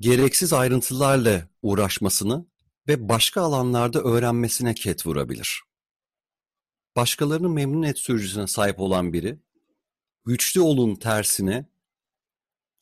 gereksiz 0.00 0.52
ayrıntılarla 0.52 1.48
uğraşmasını 1.62 2.46
ve 2.88 3.08
başka 3.08 3.42
alanlarda 3.42 4.02
öğrenmesine 4.02 4.74
ket 4.74 5.06
vurabilir. 5.06 5.62
Başkalarını 6.96 7.48
memnun 7.48 7.82
et 7.82 7.98
sürücüsüne 7.98 8.46
sahip 8.46 8.80
olan 8.80 9.12
biri, 9.12 9.38
güçlü 10.24 10.60
olun 10.60 10.94
tersine 10.94 11.66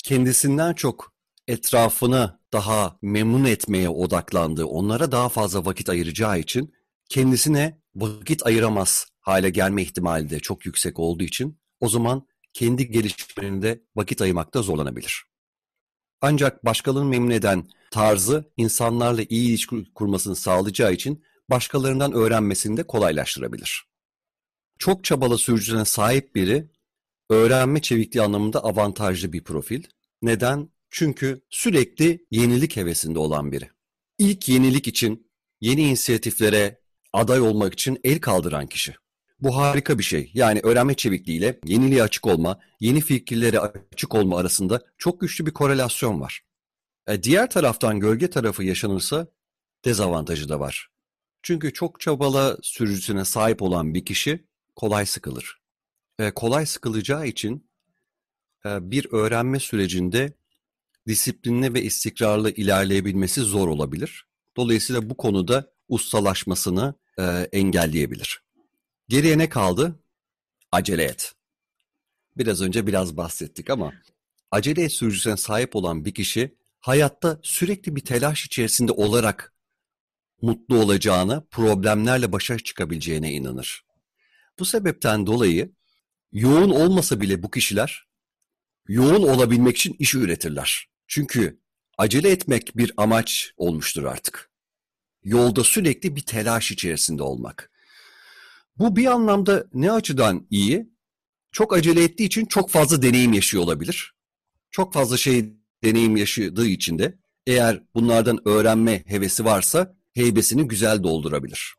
kendisinden 0.04 0.74
çok 0.74 1.12
etrafını 1.48 2.40
daha 2.52 2.98
memnun 3.02 3.44
etmeye 3.44 3.88
odaklandığı, 3.88 4.64
onlara 4.64 5.12
daha 5.12 5.28
fazla 5.28 5.64
vakit 5.64 5.88
ayıracağı 5.88 6.38
için 6.38 6.74
kendisine 7.08 7.80
vakit 7.94 8.46
ayıramaz 8.46 9.06
hale 9.20 9.50
gelme 9.50 9.82
ihtimali 9.82 10.30
de 10.30 10.40
çok 10.40 10.66
yüksek 10.66 10.98
olduğu 10.98 11.24
için 11.24 11.60
o 11.80 11.88
zaman 11.88 12.26
kendi 12.52 12.90
gelişiminde 12.90 13.82
vakit 13.96 14.22
ayırmakta 14.22 14.62
zorlanabilir. 14.62 15.35
Ancak 16.20 16.64
başkalarını 16.64 17.08
memnun 17.08 17.30
eden 17.30 17.68
tarzı 17.90 18.52
insanlarla 18.56 19.22
iyi 19.28 19.48
ilişki 19.48 19.92
kurmasını 19.94 20.36
sağlayacağı 20.36 20.92
için 20.92 21.24
başkalarından 21.50 22.12
öğrenmesini 22.12 22.76
de 22.76 22.82
kolaylaştırabilir. 22.82 23.84
Çok 24.78 25.04
çabalı 25.04 25.38
sürücüne 25.38 25.84
sahip 25.84 26.34
biri 26.34 26.70
öğrenme 27.30 27.82
çevikliği 27.82 28.24
anlamında 28.24 28.64
avantajlı 28.64 29.32
bir 29.32 29.44
profil. 29.44 29.82
Neden? 30.22 30.70
Çünkü 30.90 31.40
sürekli 31.50 32.26
yenilik 32.30 32.76
hevesinde 32.76 33.18
olan 33.18 33.52
biri. 33.52 33.70
İlk 34.18 34.48
yenilik 34.48 34.86
için, 34.88 35.30
yeni 35.60 35.82
inisiyatiflere 35.82 36.80
aday 37.12 37.40
olmak 37.40 37.72
için 37.72 38.00
el 38.04 38.20
kaldıran 38.20 38.66
kişi. 38.66 38.94
Bu 39.40 39.56
harika 39.56 39.98
bir 39.98 40.02
şey. 40.04 40.30
Yani 40.34 40.60
öğrenme 40.62 40.94
çevikliğiyle 40.94 41.58
yeniliğe 41.64 42.02
açık 42.02 42.26
olma, 42.26 42.60
yeni 42.80 43.00
fikirlere 43.00 43.60
açık 43.60 44.14
olma 44.14 44.38
arasında 44.38 44.80
çok 44.98 45.20
güçlü 45.20 45.46
bir 45.46 45.52
korelasyon 45.52 46.20
var. 46.20 46.40
E, 47.08 47.22
diğer 47.22 47.50
taraftan 47.50 48.00
gölge 48.00 48.30
tarafı 48.30 48.64
yaşanırsa 48.64 49.26
dezavantajı 49.84 50.48
da 50.48 50.60
var. 50.60 50.90
Çünkü 51.42 51.72
çok 51.72 52.00
çabala 52.00 52.56
sürücüsüne 52.62 53.24
sahip 53.24 53.62
olan 53.62 53.94
bir 53.94 54.04
kişi 54.04 54.46
kolay 54.76 55.06
sıkılır. 55.06 55.60
E, 56.18 56.30
kolay 56.30 56.66
sıkılacağı 56.66 57.26
için 57.26 57.70
e, 58.66 58.90
bir 58.90 59.12
öğrenme 59.12 59.60
sürecinde 59.60 60.32
disiplinli 61.08 61.74
ve 61.74 61.82
istikrarlı 61.82 62.50
ilerleyebilmesi 62.50 63.40
zor 63.40 63.68
olabilir. 63.68 64.26
Dolayısıyla 64.56 65.10
bu 65.10 65.16
konuda 65.16 65.72
ustalaşmasını 65.88 66.94
e, 67.18 67.22
engelleyebilir. 67.52 68.45
Geriye 69.08 69.38
ne 69.38 69.48
kaldı? 69.48 70.00
Acele 70.72 71.04
et. 71.04 71.34
Biraz 72.36 72.62
önce 72.62 72.86
biraz 72.86 73.16
bahsettik 73.16 73.70
ama 73.70 73.92
acele 74.50 74.82
et 74.82 74.92
sürücüsüne 74.92 75.36
sahip 75.36 75.76
olan 75.76 76.04
bir 76.04 76.14
kişi 76.14 76.56
hayatta 76.80 77.40
sürekli 77.42 77.96
bir 77.96 78.04
telaş 78.04 78.46
içerisinde 78.46 78.92
olarak 78.92 79.54
mutlu 80.42 80.78
olacağına, 80.78 81.40
problemlerle 81.50 82.32
başa 82.32 82.58
çıkabileceğine 82.58 83.32
inanır. 83.32 83.84
Bu 84.58 84.64
sebepten 84.64 85.26
dolayı 85.26 85.72
yoğun 86.32 86.70
olmasa 86.70 87.20
bile 87.20 87.42
bu 87.42 87.50
kişiler 87.50 88.06
yoğun 88.88 89.22
olabilmek 89.22 89.76
için 89.76 89.96
iş 89.98 90.14
üretirler. 90.14 90.88
Çünkü 91.06 91.60
acele 91.98 92.30
etmek 92.30 92.76
bir 92.76 92.92
amaç 92.96 93.52
olmuştur 93.56 94.04
artık. 94.04 94.50
Yolda 95.22 95.64
sürekli 95.64 96.16
bir 96.16 96.20
telaş 96.20 96.70
içerisinde 96.72 97.22
olmak. 97.22 97.70
Bu 98.78 98.96
bir 98.96 99.06
anlamda 99.06 99.64
ne 99.74 99.92
açıdan 99.92 100.46
iyi? 100.50 100.90
Çok 101.52 101.72
acele 101.72 102.04
ettiği 102.04 102.24
için 102.24 102.46
çok 102.46 102.70
fazla 102.70 103.02
deneyim 103.02 103.32
yaşıyor 103.32 103.62
olabilir. 103.64 104.14
Çok 104.70 104.92
fazla 104.92 105.16
şey 105.16 105.52
deneyim 105.84 106.16
yaşadığı 106.16 106.66
için 106.66 106.98
de 106.98 107.18
eğer 107.46 107.82
bunlardan 107.94 108.48
öğrenme 108.48 109.02
hevesi 109.06 109.44
varsa 109.44 109.96
heybesini 110.14 110.68
güzel 110.68 111.02
doldurabilir. 111.02 111.74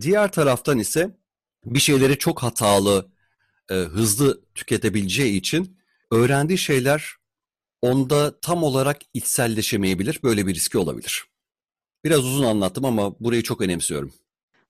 Diğer 0.00 0.32
taraftan 0.32 0.78
ise 0.78 1.16
bir 1.64 1.80
şeyleri 1.80 2.18
çok 2.18 2.42
hatalı, 2.42 3.10
e, 3.70 3.74
hızlı 3.74 4.44
tüketebileceği 4.54 5.36
için 5.36 5.78
öğrendiği 6.10 6.58
şeyler 6.58 7.16
onda 7.82 8.40
tam 8.40 8.62
olarak 8.62 9.00
içselleşemeyebilir. 9.14 10.20
Böyle 10.22 10.46
bir 10.46 10.54
riski 10.54 10.78
olabilir. 10.78 11.24
Biraz 12.04 12.24
uzun 12.24 12.44
anlattım 12.44 12.84
ama 12.84 13.20
burayı 13.20 13.42
çok 13.42 13.60
önemsiyorum. 13.60 14.12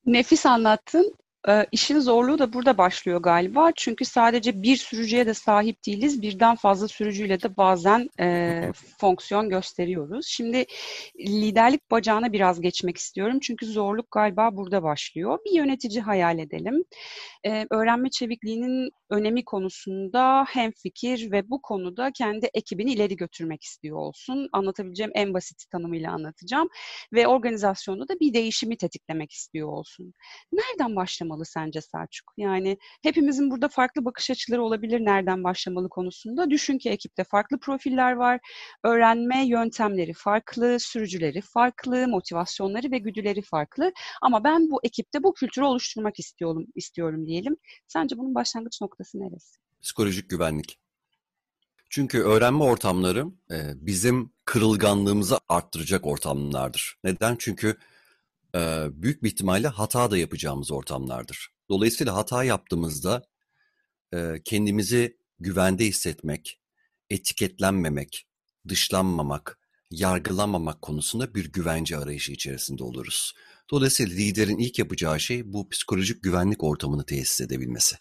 Nefis 0.06 0.46
anlattın. 0.46 1.14
E, 1.48 1.66
işin 1.72 2.00
zorluğu 2.00 2.38
da 2.38 2.52
burada 2.52 2.78
başlıyor 2.78 3.22
galiba. 3.22 3.72
Çünkü 3.76 4.04
sadece 4.04 4.62
bir 4.62 4.76
sürücüye 4.76 5.26
de 5.26 5.34
sahip 5.34 5.86
değiliz. 5.86 6.22
Birden 6.22 6.56
fazla 6.56 6.88
sürücüyle 6.88 7.42
de 7.42 7.56
bazen 7.56 8.08
e, 8.20 8.72
fonksiyon 8.98 9.48
gösteriyoruz. 9.48 10.26
Şimdi 10.26 10.64
liderlik 11.18 11.90
bacağına 11.90 12.32
biraz 12.32 12.60
geçmek 12.60 12.96
istiyorum. 12.96 13.38
Çünkü 13.42 13.66
zorluk 13.66 14.10
galiba 14.10 14.56
burada 14.56 14.82
başlıyor. 14.82 15.38
Bir 15.46 15.52
yönetici 15.52 16.00
hayal 16.00 16.38
edelim. 16.38 16.84
E, 17.46 17.66
öğrenme 17.70 18.10
çevikliğinin 18.10 18.90
önemi 19.10 19.44
konusunda 19.44 20.44
hem 20.48 20.70
fikir 20.72 21.32
ve 21.32 21.50
bu 21.50 21.62
konuda 21.62 22.10
kendi 22.12 22.50
ekibini 22.54 22.92
ileri 22.92 23.16
götürmek 23.16 23.62
istiyor 23.62 23.96
olsun. 23.96 24.48
Anlatabileceğim 24.52 25.12
en 25.14 25.34
basit 25.34 25.64
tanımıyla 25.72 26.12
anlatacağım. 26.12 26.68
Ve 27.12 27.26
organizasyonda 27.26 28.08
da 28.08 28.20
bir 28.20 28.34
değişimi 28.34 28.76
tetiklemek 28.76 29.32
istiyor 29.32 29.68
olsun. 29.68 30.12
Nereden 30.52 30.96
başlamalı 30.96 31.35
sence 31.44 31.80
Selçuk? 31.80 32.32
Yani 32.36 32.78
hepimizin 33.02 33.50
burada 33.50 33.68
farklı 33.68 34.04
bakış 34.04 34.30
açıları 34.30 34.62
olabilir 34.62 35.00
nereden 35.00 35.44
başlamalı 35.44 35.88
konusunda. 35.88 36.50
Düşün 36.50 36.78
ki 36.78 36.90
ekipte 36.90 37.24
farklı 37.24 37.58
profiller 37.58 38.12
var. 38.12 38.40
Öğrenme 38.84 39.46
yöntemleri 39.46 40.12
farklı, 40.12 40.80
sürücüleri 40.80 41.40
farklı, 41.40 42.08
motivasyonları 42.08 42.90
ve 42.90 42.98
güdüleri 42.98 43.42
farklı. 43.42 43.92
Ama 44.22 44.44
ben 44.44 44.70
bu 44.70 44.80
ekipte 44.84 45.22
bu 45.22 45.34
kültürü 45.34 45.64
oluşturmak 45.64 46.18
istiyorum, 46.18 46.66
istiyorum 46.74 47.26
diyelim. 47.26 47.56
Sence 47.86 48.18
bunun 48.18 48.34
başlangıç 48.34 48.80
noktası 48.80 49.18
neresi? 49.18 49.58
Psikolojik 49.82 50.30
güvenlik. 50.30 50.78
Çünkü 51.90 52.22
öğrenme 52.22 52.64
ortamları 52.64 53.24
e, 53.50 53.56
bizim 53.74 54.32
kırılganlığımızı 54.44 55.38
arttıracak 55.48 56.06
ortamlardır. 56.06 56.98
Neden? 57.04 57.36
Çünkü 57.38 57.76
büyük 58.90 59.22
bir 59.22 59.28
ihtimalle 59.28 59.68
hata 59.68 60.10
da 60.10 60.18
yapacağımız 60.18 60.70
ortamlardır. 60.70 61.48
Dolayısıyla 61.68 62.16
hata 62.16 62.44
yaptığımızda 62.44 63.22
kendimizi 64.44 65.16
güvende 65.38 65.84
hissetmek, 65.84 66.60
etiketlenmemek, 67.10 68.28
dışlanmamak, 68.68 69.58
yargılanmamak 69.90 70.82
konusunda 70.82 71.34
bir 71.34 71.52
güvence 71.52 71.96
arayışı 71.96 72.32
içerisinde 72.32 72.84
oluruz. 72.84 73.34
Dolayısıyla 73.70 74.16
liderin 74.16 74.58
ilk 74.58 74.78
yapacağı 74.78 75.20
şey 75.20 75.52
bu 75.52 75.68
psikolojik 75.68 76.22
güvenlik 76.22 76.64
ortamını 76.64 77.06
tesis 77.06 77.40
edebilmesi. 77.40 77.96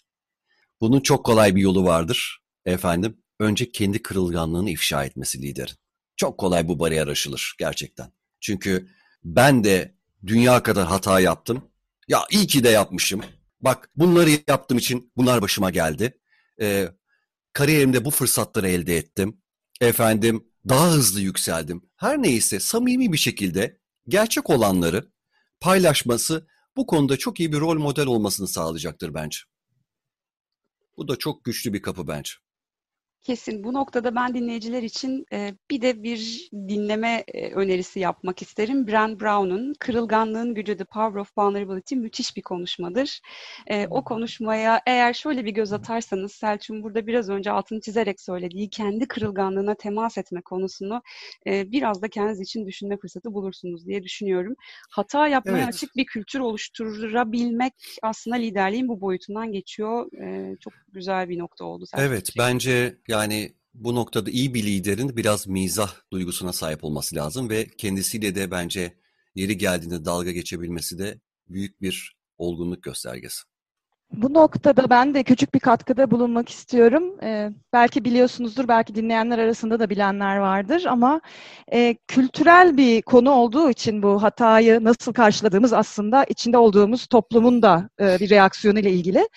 Bunun 0.80 1.00
çok 1.00 1.26
kolay 1.26 1.56
bir 1.56 1.60
yolu 1.60 1.84
vardır 1.84 2.42
efendim. 2.64 3.22
Önce 3.38 3.72
kendi 3.72 4.02
kırılganlığını 4.02 4.70
ifşa 4.70 5.04
etmesi 5.04 5.42
liderin. 5.42 5.76
Çok 6.16 6.38
kolay 6.38 6.68
bu 6.68 6.78
bariyer 6.78 7.08
aşılır 7.08 7.54
gerçekten. 7.58 8.12
Çünkü 8.40 8.88
ben 9.24 9.64
de 9.64 9.95
dünya 10.26 10.62
kadar 10.62 10.86
hata 10.86 11.20
yaptım. 11.20 11.70
Ya 12.08 12.26
iyi 12.30 12.46
ki 12.46 12.64
de 12.64 12.68
yapmışım. 12.68 13.20
Bak 13.60 13.90
bunları 13.96 14.30
yaptığım 14.48 14.78
için 14.78 15.12
bunlar 15.16 15.42
başıma 15.42 15.70
geldi. 15.70 16.18
Ee, 16.60 16.88
kariyerimde 17.52 18.04
bu 18.04 18.10
fırsatları 18.10 18.68
elde 18.68 18.96
ettim. 18.96 19.40
Efendim 19.80 20.48
daha 20.68 20.90
hızlı 20.90 21.20
yükseldim. 21.20 21.82
Her 21.96 22.22
neyse 22.22 22.60
samimi 22.60 23.12
bir 23.12 23.18
şekilde 23.18 23.78
gerçek 24.08 24.50
olanları 24.50 25.12
paylaşması 25.60 26.46
bu 26.76 26.86
konuda 26.86 27.16
çok 27.16 27.40
iyi 27.40 27.52
bir 27.52 27.60
rol 27.60 27.78
model 27.78 28.06
olmasını 28.06 28.48
sağlayacaktır 28.48 29.14
bence. 29.14 29.38
Bu 30.96 31.08
da 31.08 31.16
çok 31.16 31.44
güçlü 31.44 31.72
bir 31.72 31.82
kapı 31.82 32.08
bence. 32.08 32.32
Kesin. 33.26 33.64
Bu 33.64 33.72
noktada 33.72 34.14
ben 34.14 34.34
dinleyiciler 34.34 34.82
için 34.82 35.26
e, 35.32 35.54
bir 35.70 35.82
de 35.82 36.02
bir 36.02 36.50
dinleme 36.54 37.24
e, 37.34 37.50
önerisi 37.50 38.00
yapmak 38.00 38.42
isterim. 38.42 38.86
Bran 38.86 39.20
Brown'un 39.20 39.74
Kırılganlığın 39.80 40.54
Gücü 40.54 40.76
The 40.76 40.84
Power 40.84 41.20
of 41.20 41.38
Vulnerability 41.38 41.94
müthiş 41.94 42.36
bir 42.36 42.42
konuşmadır. 42.42 43.20
E, 43.66 43.86
o 43.86 44.04
konuşmaya 44.04 44.80
eğer 44.86 45.12
şöyle 45.12 45.44
bir 45.44 45.50
göz 45.50 45.72
atarsanız 45.72 46.32
Selçuk'un 46.32 46.82
burada 46.82 47.06
biraz 47.06 47.28
önce 47.28 47.50
altını 47.50 47.80
çizerek 47.80 48.20
söylediği 48.20 48.70
kendi 48.70 49.08
kırılganlığına 49.08 49.74
temas 49.74 50.18
etme 50.18 50.40
konusunu 50.40 51.02
e, 51.46 51.72
biraz 51.72 52.02
da 52.02 52.08
kendiniz 52.08 52.40
için 52.40 52.66
düşünme 52.66 52.96
fırsatı 52.96 53.34
bulursunuz 53.34 53.86
diye 53.86 54.02
düşünüyorum. 54.02 54.54
Hata 54.90 55.28
yapmaya 55.28 55.58
evet. 55.58 55.68
açık 55.68 55.96
bir 55.96 56.06
kültür 56.06 56.40
oluşturabilmek 56.40 57.74
aslında 58.02 58.36
liderliğin 58.36 58.88
bu 58.88 59.00
boyutundan 59.00 59.52
geçiyor. 59.52 60.12
E, 60.22 60.56
çok 60.60 60.72
güzel 60.92 61.28
bir 61.28 61.38
nokta 61.38 61.64
oldu. 61.64 61.86
Selçuk 61.86 62.06
evet 62.06 62.30
bence 62.38 62.96
yani 63.20 63.52
bu 63.74 63.94
noktada 63.94 64.30
iyi 64.30 64.54
bir 64.54 64.66
liderin 64.66 65.16
biraz 65.16 65.46
mizah 65.46 65.90
duygusuna 66.12 66.52
sahip 66.52 66.84
olması 66.84 67.16
lazım 67.16 67.50
ve 67.50 67.66
kendisiyle 67.66 68.34
de 68.34 68.50
bence 68.50 68.94
yeri 69.34 69.58
geldiğinde 69.58 70.04
dalga 70.04 70.30
geçebilmesi 70.30 70.98
de 70.98 71.20
büyük 71.48 71.82
bir 71.82 72.16
olgunluk 72.38 72.82
göstergesi. 72.82 73.42
Bu 74.12 74.34
noktada 74.34 74.90
ben 74.90 75.14
de 75.14 75.22
küçük 75.22 75.54
bir 75.54 75.60
katkıda 75.60 76.10
bulunmak 76.10 76.48
istiyorum. 76.48 77.04
Ee, 77.22 77.50
belki 77.72 78.04
biliyorsunuzdur, 78.04 78.68
belki 78.68 78.94
dinleyenler 78.94 79.38
arasında 79.38 79.80
da 79.80 79.90
bilenler 79.90 80.36
vardır 80.36 80.84
ama 80.84 81.20
e, 81.72 81.96
kültürel 82.08 82.76
bir 82.76 83.02
konu 83.02 83.30
olduğu 83.30 83.70
için 83.70 84.02
bu 84.02 84.22
hatayı 84.22 84.84
nasıl 84.84 85.12
karşıladığımız 85.12 85.72
aslında 85.72 86.24
içinde 86.24 86.58
olduğumuz 86.58 87.06
toplumun 87.06 87.62
da 87.62 87.88
e, 88.00 88.16
bir 88.20 88.30
reaksiyonu 88.30 88.78
ile 88.78 88.90
ilgili. 88.90 89.28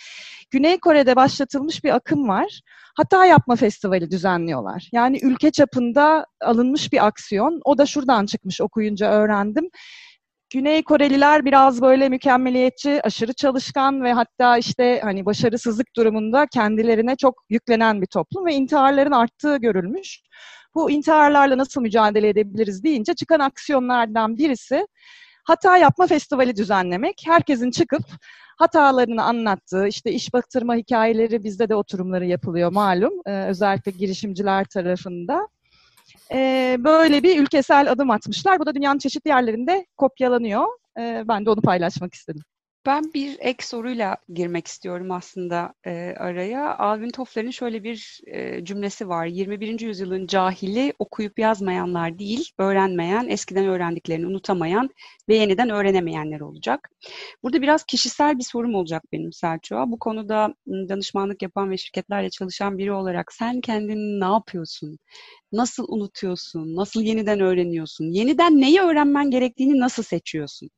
Güney 0.51 0.79
Kore'de 0.79 1.15
başlatılmış 1.15 1.83
bir 1.83 1.95
akım 1.95 2.27
var. 2.27 2.61
Hata 2.99 3.25
yapma 3.25 3.55
festivali 3.55 4.11
düzenliyorlar. 4.11 4.89
Yani 4.91 5.19
ülke 5.23 5.51
çapında 5.51 6.25
alınmış 6.41 6.93
bir 6.93 7.05
aksiyon. 7.07 7.61
O 7.65 7.77
da 7.77 7.85
şuradan 7.85 8.25
çıkmış 8.25 8.61
okuyunca 8.61 9.11
öğrendim. 9.11 9.69
Güney 10.53 10.83
Koreliler 10.83 11.45
biraz 11.45 11.81
böyle 11.81 12.09
mükemmeliyetçi, 12.09 13.01
aşırı 13.03 13.33
çalışkan 13.33 14.03
ve 14.03 14.13
hatta 14.13 14.57
işte 14.57 14.99
hani 15.03 15.25
başarısızlık 15.25 15.87
durumunda 15.95 16.45
kendilerine 16.53 17.15
çok 17.15 17.35
yüklenen 17.49 18.01
bir 18.01 18.07
toplum 18.07 18.45
ve 18.45 18.53
intiharların 18.53 19.11
arttığı 19.11 19.57
görülmüş. 19.57 20.19
Bu 20.75 20.91
intiharlarla 20.91 21.57
nasıl 21.57 21.81
mücadele 21.81 22.29
edebiliriz 22.29 22.83
deyince 22.83 23.13
çıkan 23.13 23.39
aksiyonlardan 23.39 24.37
birisi 24.37 24.87
hata 25.43 25.77
yapma 25.77 26.07
festivali 26.07 26.55
düzenlemek. 26.55 27.21
Herkesin 27.25 27.71
çıkıp 27.71 28.03
hatalarını 28.59 29.23
anlattığı, 29.23 29.87
işte 29.87 30.11
iş 30.11 30.33
batırma 30.33 30.75
hikayeleri 30.75 31.43
bizde 31.43 31.69
de 31.69 31.75
oturumları 31.75 32.25
yapılıyor 32.25 32.71
malum. 32.71 33.13
Ee, 33.25 33.43
özellikle 33.43 33.91
girişimciler 33.91 34.65
tarafında. 34.65 35.47
Ee, 36.31 36.77
böyle 36.79 37.23
bir 37.23 37.41
ülkesel 37.41 37.91
adım 37.91 38.11
atmışlar. 38.11 38.59
Bu 38.59 38.65
da 38.65 38.75
dünyanın 38.75 38.99
çeşitli 38.99 39.29
yerlerinde 39.29 39.85
kopyalanıyor. 39.97 40.65
Ee, 40.99 41.23
ben 41.27 41.45
de 41.45 41.49
onu 41.49 41.61
paylaşmak 41.61 42.13
istedim. 42.13 42.41
Ben 42.85 43.13
bir 43.13 43.37
ek 43.39 43.65
soruyla 43.65 44.17
girmek 44.33 44.67
istiyorum 44.67 45.11
aslında 45.11 45.73
e, 45.85 46.13
araya. 46.17 46.77
Alvin 46.77 47.09
Toffler'in 47.09 47.51
şöyle 47.51 47.83
bir 47.83 48.21
e, 48.27 48.65
cümlesi 48.65 49.09
var. 49.09 49.25
21. 49.25 49.79
yüzyılın 49.79 50.27
cahili 50.27 50.93
okuyup 50.99 51.39
yazmayanlar 51.39 52.19
değil, 52.19 52.51
öğrenmeyen, 52.57 53.27
eskiden 53.27 53.65
öğrendiklerini 53.65 54.27
unutamayan 54.27 54.89
ve 55.29 55.35
yeniden 55.35 55.69
öğrenemeyenler 55.69 56.39
olacak. 56.39 56.89
Burada 57.43 57.61
biraz 57.61 57.83
kişisel 57.83 58.37
bir 58.37 58.43
sorum 58.43 58.75
olacak 58.75 59.03
benim 59.11 59.33
Selçuk'a. 59.33 59.91
Bu 59.91 59.99
konuda 59.99 60.53
danışmanlık 60.67 61.41
yapan 61.41 61.71
ve 61.71 61.77
şirketlerle 61.77 62.29
çalışan 62.29 62.77
biri 62.77 62.91
olarak 62.91 63.33
sen 63.33 63.61
kendini 63.61 64.19
ne 64.19 64.25
yapıyorsun? 64.33 64.97
Nasıl 65.51 65.85
unutuyorsun? 65.89 66.75
Nasıl 66.75 67.01
yeniden 67.01 67.39
öğreniyorsun? 67.39 68.05
Yeniden 68.05 68.61
neyi 68.61 68.81
öğrenmen 68.81 69.31
gerektiğini 69.31 69.79
nasıl 69.79 70.03
seçiyorsun? 70.03 70.69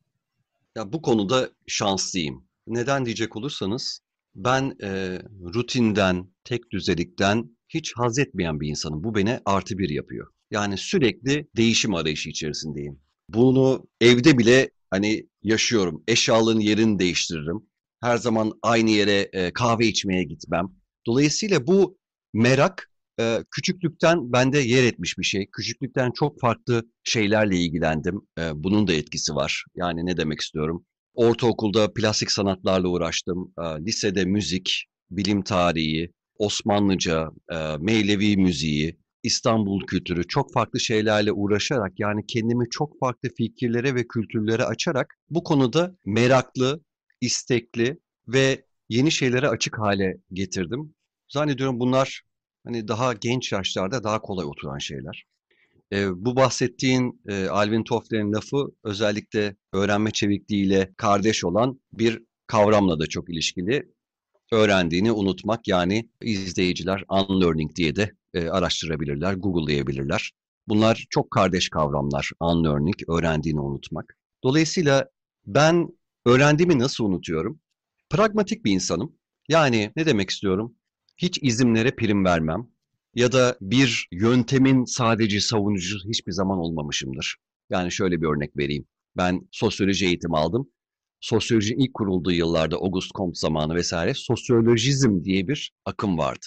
Ya 0.76 0.92
bu 0.92 1.02
konuda 1.02 1.50
şanslıyım. 1.66 2.48
Neden 2.66 3.04
diyecek 3.04 3.36
olursanız 3.36 4.00
ben 4.34 4.76
e, 4.82 5.22
rutinden, 5.54 6.30
tek 6.44 6.70
düzelikten 6.70 7.56
hiç 7.68 7.92
haz 7.96 8.18
etmeyen 8.18 8.60
bir 8.60 8.68
insanım. 8.68 9.04
Bu 9.04 9.14
beni 9.14 9.40
artı 9.44 9.78
bir 9.78 9.90
yapıyor. 9.90 10.26
Yani 10.50 10.78
sürekli 10.78 11.48
değişim 11.56 11.94
arayışı 11.94 12.30
içerisindeyim. 12.30 13.00
Bunu 13.28 13.88
evde 14.00 14.38
bile 14.38 14.70
hani 14.90 15.26
yaşıyorum. 15.42 16.04
Eşyaların 16.08 16.60
yerini 16.60 16.98
değiştiririm. 16.98 17.66
Her 18.02 18.16
zaman 18.16 18.52
aynı 18.62 18.90
yere 18.90 19.30
e, 19.32 19.52
kahve 19.52 19.86
içmeye 19.86 20.24
gitmem. 20.24 20.68
Dolayısıyla 21.06 21.66
bu 21.66 21.98
merak 22.32 22.91
e, 23.20 23.44
küçüklükten 23.50 24.32
bende 24.32 24.58
yer 24.58 24.84
etmiş 24.84 25.18
bir 25.18 25.24
şey. 25.24 25.46
Küçüklükten 25.52 26.10
çok 26.10 26.40
farklı 26.40 26.82
şeylerle 27.04 27.56
ilgilendim. 27.56 28.20
E, 28.38 28.42
bunun 28.54 28.86
da 28.86 28.92
etkisi 28.92 29.34
var. 29.34 29.64
Yani 29.74 30.06
ne 30.06 30.16
demek 30.16 30.40
istiyorum? 30.40 30.84
Ortaokulda 31.14 31.92
plastik 31.92 32.30
sanatlarla 32.30 32.88
uğraştım. 32.88 33.52
E, 33.58 33.62
lisede 33.62 34.24
müzik, 34.24 34.86
bilim 35.10 35.42
tarihi, 35.42 36.12
Osmanlıca, 36.38 37.30
e, 37.52 37.56
Mevlevi 37.80 38.36
müziği, 38.36 38.98
İstanbul 39.22 39.86
kültürü, 39.86 40.28
çok 40.28 40.52
farklı 40.52 40.80
şeylerle 40.80 41.32
uğraşarak 41.32 41.92
yani 41.98 42.26
kendimi 42.26 42.70
çok 42.70 42.98
farklı 43.00 43.28
fikirlere 43.36 43.94
ve 43.94 44.06
kültürlere 44.08 44.64
açarak 44.64 45.14
bu 45.30 45.44
konuda 45.44 45.96
meraklı, 46.06 46.80
istekli 47.20 47.98
ve 48.28 48.64
yeni 48.88 49.10
şeylere 49.12 49.48
açık 49.48 49.78
hale 49.78 50.16
getirdim. 50.32 50.94
Zannediyorum 51.28 51.80
bunlar 51.80 52.22
hani 52.64 52.88
daha 52.88 53.12
genç 53.12 53.52
yaşlarda 53.52 54.04
daha 54.04 54.22
kolay 54.22 54.46
oturan 54.46 54.78
şeyler. 54.78 55.24
E, 55.92 56.24
bu 56.24 56.36
bahsettiğin 56.36 57.22
e, 57.28 57.46
Alvin 57.46 57.84
Toffler'in 57.84 58.32
lafı 58.32 58.66
özellikle 58.84 59.56
öğrenme 59.72 60.10
çevikliğiyle 60.10 60.92
kardeş 60.96 61.44
olan 61.44 61.80
bir 61.92 62.22
kavramla 62.46 63.00
da 63.00 63.06
çok 63.06 63.30
ilişkili. 63.30 63.92
Öğrendiğini 64.52 65.12
unutmak 65.12 65.68
yani 65.68 66.08
izleyiciler 66.22 67.04
unlearning 67.08 67.76
diye 67.76 67.96
de 67.96 68.12
e, 68.34 68.48
araştırabilirler, 68.48 69.34
google'layabilirler. 69.34 70.32
Bunlar 70.68 71.06
çok 71.10 71.30
kardeş 71.30 71.68
kavramlar. 71.68 72.30
Unlearning, 72.40 72.96
öğrendiğini 73.08 73.60
unutmak. 73.60 74.18
Dolayısıyla 74.44 75.08
ben 75.46 75.88
öğrendiğimi 76.26 76.78
nasıl 76.78 77.04
unutuyorum? 77.04 77.60
Pragmatik 78.10 78.64
bir 78.64 78.72
insanım. 78.72 79.16
Yani 79.48 79.92
ne 79.96 80.06
demek 80.06 80.30
istiyorum? 80.30 80.74
Hiç 81.16 81.38
izimlere 81.42 81.90
prim 81.90 82.24
vermem 82.24 82.68
ya 83.14 83.32
da 83.32 83.56
bir 83.60 84.08
yöntemin 84.12 84.84
sadece 84.84 85.40
savunucusu 85.40 86.08
hiçbir 86.08 86.32
zaman 86.32 86.58
olmamışımdır. 86.58 87.36
Yani 87.70 87.92
şöyle 87.92 88.20
bir 88.20 88.26
örnek 88.26 88.56
vereyim. 88.56 88.86
Ben 89.16 89.48
sosyoloji 89.50 90.06
eğitimi 90.06 90.36
aldım. 90.36 90.70
Sosyoloji 91.20 91.74
ilk 91.74 91.94
kurulduğu 91.94 92.32
yıllarda 92.32 92.76
August 92.76 93.10
Comte 93.14 93.38
zamanı 93.38 93.74
vesaire 93.74 94.14
sosyolojizm 94.14 95.24
diye 95.24 95.48
bir 95.48 95.72
akım 95.84 96.18
vardı. 96.18 96.46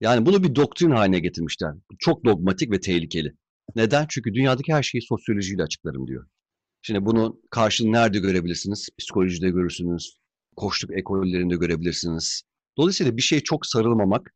Yani 0.00 0.26
bunu 0.26 0.42
bir 0.42 0.54
doktrin 0.54 0.90
haline 0.90 1.20
getirmişler. 1.20 1.74
Çok 1.98 2.24
dogmatik 2.24 2.70
ve 2.72 2.80
tehlikeli. 2.80 3.34
Neden? 3.76 4.06
Çünkü 4.08 4.34
dünyadaki 4.34 4.72
her 4.72 4.82
şeyi 4.82 5.02
sosyolojiyle 5.02 5.62
açıklarım 5.62 6.06
diyor. 6.06 6.26
Şimdi 6.82 7.06
bunu 7.06 7.40
karşılığını 7.50 7.92
nerede 7.92 8.18
görebilirsiniz? 8.18 8.88
Psikolojide 8.98 9.50
görürsünüz, 9.50 10.18
koçluk 10.56 10.98
ekollerinde 10.98 11.56
görebilirsiniz. 11.56 12.42
Dolayısıyla 12.78 13.16
bir 13.16 13.22
şeye 13.22 13.40
çok 13.40 13.66
sarılmamak, 13.66 14.34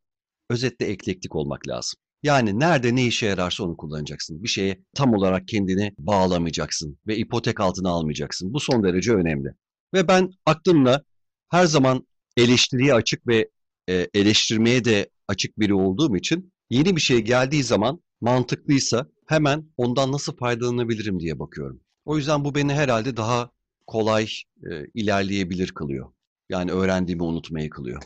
özetle 0.50 0.86
eklektik 0.86 1.36
olmak 1.36 1.68
lazım. 1.68 2.00
Yani 2.22 2.60
nerede 2.60 2.96
ne 2.96 3.06
işe 3.06 3.26
yararsa 3.26 3.64
onu 3.64 3.76
kullanacaksın. 3.76 4.42
Bir 4.42 4.48
şeye 4.48 4.80
tam 4.94 5.14
olarak 5.14 5.48
kendini 5.48 5.94
bağlamayacaksın 5.98 6.98
ve 7.06 7.16
ipotek 7.16 7.60
altına 7.60 7.90
almayacaksın. 7.90 8.54
Bu 8.54 8.60
son 8.60 8.84
derece 8.84 9.12
önemli. 9.12 9.48
Ve 9.94 10.08
ben 10.08 10.30
aklımla 10.46 11.02
her 11.50 11.66
zaman 11.66 12.06
eleştiriye 12.36 12.94
açık 12.94 13.26
ve 13.26 13.48
e, 13.88 14.06
eleştirmeye 14.14 14.84
de 14.84 15.10
açık 15.28 15.58
biri 15.58 15.74
olduğum 15.74 16.16
için 16.16 16.52
yeni 16.70 16.96
bir 16.96 17.00
şey 17.00 17.20
geldiği 17.20 17.64
zaman 17.64 18.02
mantıklıysa 18.20 19.06
hemen 19.26 19.64
ondan 19.76 20.12
nasıl 20.12 20.36
faydalanabilirim 20.36 21.20
diye 21.20 21.38
bakıyorum. 21.38 21.80
O 22.04 22.16
yüzden 22.16 22.44
bu 22.44 22.54
beni 22.54 22.72
herhalde 22.72 23.16
daha 23.16 23.50
kolay 23.86 24.28
e, 24.70 24.84
ilerleyebilir 24.94 25.72
kılıyor. 25.72 26.12
Yani 26.48 26.72
öğrendiğimi 26.72 27.22
unutmayı 27.22 27.70
kılıyor. 27.70 28.02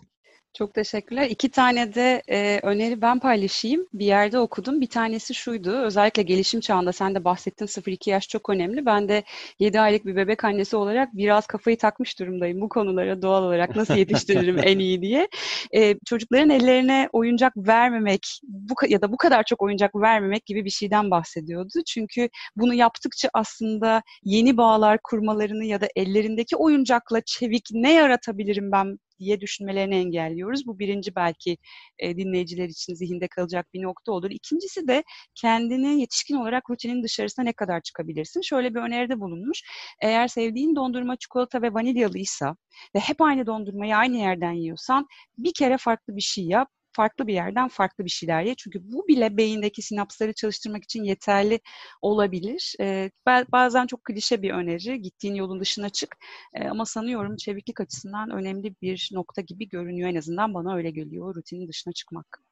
Çok 0.54 0.74
teşekkürler. 0.74 1.30
İki 1.30 1.50
tane 1.50 1.94
de 1.94 2.22
e, 2.28 2.60
öneri 2.62 3.02
ben 3.02 3.18
paylaşayım. 3.18 3.86
Bir 3.92 4.06
yerde 4.06 4.38
okudum. 4.38 4.80
Bir 4.80 4.86
tanesi 4.86 5.34
şuydu. 5.34 5.70
Özellikle 5.70 6.22
gelişim 6.22 6.60
çağında 6.60 6.92
sen 6.92 7.14
de 7.14 7.24
bahsettin 7.24 7.66
0-2 7.66 8.10
yaş 8.10 8.28
çok 8.28 8.50
önemli. 8.50 8.86
Ben 8.86 9.08
de 9.08 9.22
7 9.58 9.80
aylık 9.80 10.06
bir 10.06 10.16
bebek 10.16 10.44
annesi 10.44 10.76
olarak 10.76 11.08
biraz 11.16 11.46
kafayı 11.46 11.78
takmış 11.78 12.18
durumdayım 12.18 12.60
bu 12.60 12.68
konulara 12.68 13.22
doğal 13.22 13.42
olarak 13.42 13.76
nasıl 13.76 13.94
yetiştiririm 13.94 14.58
en 14.64 14.78
iyi 14.78 15.02
diye. 15.02 15.28
E, 15.76 15.94
çocukların 16.06 16.50
ellerine 16.50 17.08
oyuncak 17.12 17.52
vermemek 17.56 18.40
bu 18.42 18.74
ya 18.88 19.02
da 19.02 19.12
bu 19.12 19.16
kadar 19.16 19.44
çok 19.44 19.62
oyuncak 19.62 19.94
vermemek 19.94 20.46
gibi 20.46 20.64
bir 20.64 20.70
şeyden 20.70 21.10
bahsediyordu. 21.10 21.82
Çünkü 21.86 22.28
bunu 22.56 22.74
yaptıkça 22.74 23.28
aslında 23.34 24.02
yeni 24.24 24.56
bağlar 24.56 24.98
kurmalarını 25.04 25.64
ya 25.64 25.80
da 25.80 25.88
ellerindeki 25.96 26.56
oyuncakla 26.56 27.20
çevik 27.26 27.68
ne 27.72 27.92
yaratabilirim 27.92 28.72
ben 28.72 28.98
diye 29.18 29.40
düşünmelerini 29.40 29.94
engelliyoruz. 29.94 30.66
Bu 30.66 30.78
birinci 30.78 31.14
belki 31.16 31.56
e, 31.98 32.16
dinleyiciler 32.16 32.68
için 32.68 32.94
zihinde 32.94 33.28
kalacak 33.28 33.66
bir 33.74 33.82
nokta 33.82 34.12
olur. 34.12 34.30
İkincisi 34.30 34.88
de 34.88 35.04
kendini 35.34 36.00
yetişkin 36.00 36.34
olarak 36.34 36.70
rutinin 36.70 37.02
dışarısına 37.02 37.44
ne 37.44 37.52
kadar 37.52 37.80
çıkabilirsin? 37.80 38.40
Şöyle 38.40 38.74
bir 38.74 38.80
öneride 38.80 39.20
bulunmuş. 39.20 39.62
Eğer 40.02 40.28
sevdiğin 40.28 40.76
dondurma 40.76 41.16
çikolata 41.16 41.62
ve 41.62 41.74
vanilyalıysa 41.74 42.56
ve 42.94 43.00
hep 43.00 43.20
aynı 43.20 43.46
dondurmayı 43.46 43.96
aynı 43.96 44.16
yerden 44.16 44.52
yiyorsan 44.52 45.06
bir 45.38 45.52
kere 45.52 45.78
farklı 45.78 46.16
bir 46.16 46.20
şey 46.20 46.44
yap 46.44 46.68
farklı 46.96 47.26
bir 47.26 47.34
yerden 47.34 47.68
farklı 47.68 48.04
bir 48.04 48.10
şeyler 48.10 48.42
ye. 48.42 48.54
Çünkü 48.54 48.92
bu 48.92 49.08
bile 49.08 49.36
beyindeki 49.36 49.82
sinapsları 49.82 50.32
çalıştırmak 50.32 50.84
için 50.84 51.04
yeterli 51.04 51.60
olabilir. 52.02 52.74
E, 52.80 53.10
bazen 53.52 53.86
çok 53.86 54.04
klişe 54.04 54.42
bir 54.42 54.50
öneri, 54.50 55.02
gittiğin 55.02 55.34
yolun 55.34 55.60
dışına 55.60 55.88
çık. 55.88 56.16
E, 56.54 56.64
ama 56.68 56.86
sanıyorum 56.86 57.36
çeviklik 57.36 57.80
açısından 57.80 58.30
önemli 58.30 58.74
bir 58.82 59.08
nokta 59.12 59.42
gibi 59.42 59.68
görünüyor. 59.68 60.08
En 60.08 60.16
azından 60.16 60.54
bana 60.54 60.76
öyle 60.76 60.90
geliyor, 60.90 61.34
rutinin 61.34 61.68
dışına 61.68 61.92
çıkmak. 61.92 62.42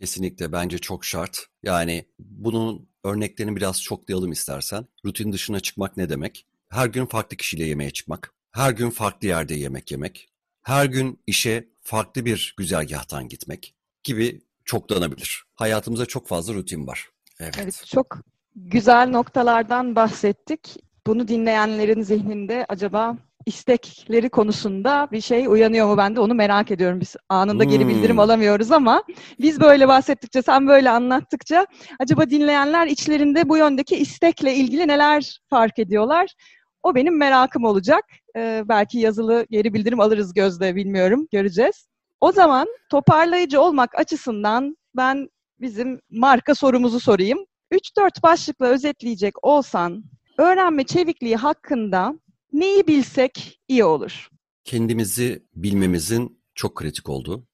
Kesinlikle 0.00 0.52
bence 0.52 0.78
çok 0.78 1.04
şart. 1.04 1.38
Yani 1.62 2.04
bunun 2.18 2.88
örneklerini 3.04 3.56
biraz 3.56 3.82
çoklayalım 3.82 4.32
istersen. 4.32 4.86
Rutin 5.04 5.32
dışına 5.32 5.60
çıkmak 5.60 5.96
ne 5.96 6.08
demek? 6.08 6.46
Her 6.68 6.86
gün 6.86 7.06
farklı 7.06 7.36
kişiyle 7.36 7.64
yemeğe 7.64 7.90
çıkmak. 7.90 8.34
Her 8.52 8.70
gün 8.72 8.90
farklı 8.90 9.28
yerde 9.28 9.54
yemek 9.54 9.90
yemek. 9.90 10.28
Her 10.62 10.86
gün 10.86 11.20
işe 11.26 11.68
farklı 11.80 12.24
bir 12.24 12.54
güzergahtan 12.58 13.28
gitmek 13.28 13.74
gibi 14.04 14.40
çoklanabilir. 14.64 15.44
Hayatımızda 15.54 16.06
çok 16.06 16.28
fazla 16.28 16.54
rutin 16.54 16.86
var. 16.86 17.08
Evet. 17.40 17.58
evet 17.62 17.84
çok 17.86 18.18
güzel 18.56 19.08
noktalardan 19.08 19.96
bahsettik. 19.96 20.76
Bunu 21.06 21.28
dinleyenlerin 21.28 22.02
zihninde 22.02 22.66
acaba 22.68 23.16
istekleri 23.46 24.30
konusunda 24.30 25.08
bir 25.12 25.20
şey 25.20 25.46
uyanıyor 25.46 25.86
mu 25.86 25.96
ben 25.96 26.16
de 26.16 26.20
onu 26.20 26.34
merak 26.34 26.70
ediyorum. 26.70 27.00
Biz 27.00 27.16
anında 27.28 27.64
geri 27.64 27.88
bildirim 27.88 28.16
hmm. 28.16 28.20
alamıyoruz 28.20 28.72
ama 28.72 29.02
biz 29.40 29.60
böyle 29.60 29.88
bahsettikçe, 29.88 30.42
sen 30.42 30.68
böyle 30.68 30.90
anlattıkça 30.90 31.66
acaba 32.00 32.30
dinleyenler 32.30 32.86
içlerinde 32.86 33.48
bu 33.48 33.56
yöndeki 33.56 33.96
istekle 33.96 34.54
ilgili 34.54 34.88
neler 34.88 35.40
fark 35.50 35.78
ediyorlar? 35.78 36.34
O 36.82 36.94
benim 36.94 37.18
merakım 37.18 37.64
olacak. 37.64 38.04
Ee, 38.36 38.62
belki 38.68 38.98
yazılı 38.98 39.46
geri 39.50 39.74
bildirim 39.74 40.00
alırız 40.00 40.34
Gözde 40.34 40.74
bilmiyorum. 40.74 41.28
Göreceğiz. 41.32 41.91
O 42.22 42.32
zaman 42.32 42.68
toparlayıcı 42.90 43.60
olmak 43.60 43.98
açısından 43.98 44.76
ben 44.96 45.28
bizim 45.60 46.00
marka 46.10 46.54
sorumuzu 46.54 47.00
sorayım. 47.00 47.38
3-4 47.72 48.22
başlıkla 48.22 48.66
özetleyecek 48.66 49.44
olsan 49.44 50.04
öğrenme 50.38 50.84
çevikliği 50.84 51.36
hakkında 51.36 52.14
neyi 52.52 52.86
bilsek 52.86 53.60
iyi 53.68 53.84
olur? 53.84 54.28
Kendimizi 54.64 55.46
bilmemizin 55.54 56.42
çok 56.54 56.76
kritik 56.76 57.08
olduğu. 57.08 57.46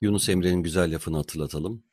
Yunus 0.00 0.28
Emre'nin 0.28 0.62
güzel 0.62 0.94
lafını 0.94 1.16
hatırlatalım. 1.16 1.84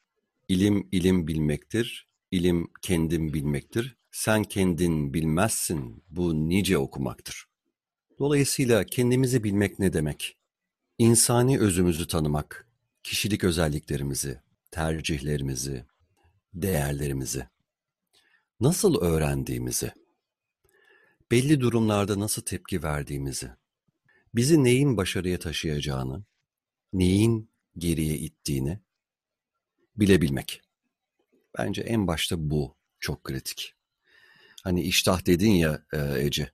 İlim 0.47 0.89
ilim 0.91 1.27
bilmektir, 1.27 2.09
ilim 2.31 2.67
kendim 2.81 3.33
bilmektir. 3.33 3.97
Sen 4.11 4.43
kendin 4.43 5.13
bilmezsin, 5.13 6.03
bu 6.09 6.49
nice 6.49 6.77
okumaktır. 6.77 7.45
Dolayısıyla 8.19 8.83
kendimizi 8.83 9.43
bilmek 9.43 9.79
ne 9.79 9.93
demek? 9.93 10.38
İnsani 10.99 11.59
özümüzü 11.59 12.07
tanımak, 12.07 12.67
kişilik 13.03 13.43
özelliklerimizi, 13.43 14.41
tercihlerimizi, 14.71 15.85
değerlerimizi, 16.53 17.47
nasıl 18.59 19.01
öğrendiğimizi, 19.01 19.91
belli 21.31 21.59
durumlarda 21.59 22.19
nasıl 22.19 22.41
tepki 22.41 22.83
verdiğimizi, 22.83 23.51
bizi 24.35 24.63
neyin 24.63 24.97
başarıya 24.97 25.39
taşıyacağını, 25.39 26.23
neyin 26.93 27.51
geriye 27.77 28.17
ittiğini 28.17 28.79
bilebilmek. 29.95 30.61
Bence 31.57 31.81
en 31.81 32.07
başta 32.07 32.49
bu 32.49 32.75
çok 32.99 33.23
kritik. 33.23 33.75
Hani 34.63 34.81
iştah 34.81 35.25
dedin 35.25 35.51
ya 35.51 35.85
e, 35.93 36.25
Ece. 36.25 36.51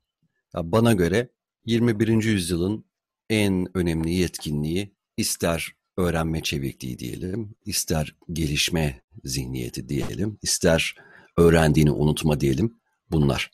Ya 0.56 0.72
bana 0.72 0.94
göre 0.94 1.30
21. 1.66 2.24
yüzyılın 2.24 2.86
en 3.30 3.78
önemli 3.78 4.14
yetkinliği 4.14 4.96
ister 5.18 5.76
öğrenme 5.98 6.44
çevikliği 6.44 7.00
diyelim, 7.00 7.56
ister 7.66 8.16
gelişme 8.34 9.02
zihniyeti 9.24 9.90
diyelim, 9.90 10.38
ister 10.42 10.96
öğrendiğini 11.38 11.92
unutma 11.92 12.40
diyelim 12.40 12.78
bunlar. 13.12 13.52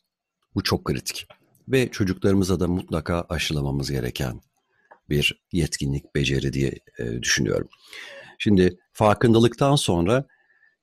Bu 0.56 0.64
çok 0.64 0.86
kritik. 0.86 1.28
Ve 1.68 1.92
çocuklarımıza 1.92 2.60
da 2.60 2.68
mutlaka 2.68 3.26
aşılamamız 3.30 3.92
gereken 3.92 4.42
bir 5.10 5.44
yetkinlik, 5.52 6.16
beceri 6.16 6.54
diye 6.54 6.80
e, 7.00 7.22
düşünüyorum. 7.22 7.68
Şimdi 8.40 8.80
farkındalıktan 8.94 9.76
sonra 9.76 10.26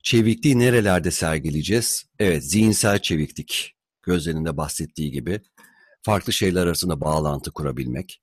çevikliği 0.03 0.59
nerelerde 0.59 1.11
sergileyeceğiz? 1.11 2.05
Evet, 2.19 2.43
zihinsel 2.43 2.99
çeviklik. 2.99 3.75
Gözlerinde 4.03 4.49
de 4.49 4.57
bahsettiği 4.57 5.11
gibi 5.11 5.41
farklı 6.01 6.33
şeyler 6.33 6.61
arasında 6.61 7.01
bağlantı 7.01 7.51
kurabilmek, 7.51 8.21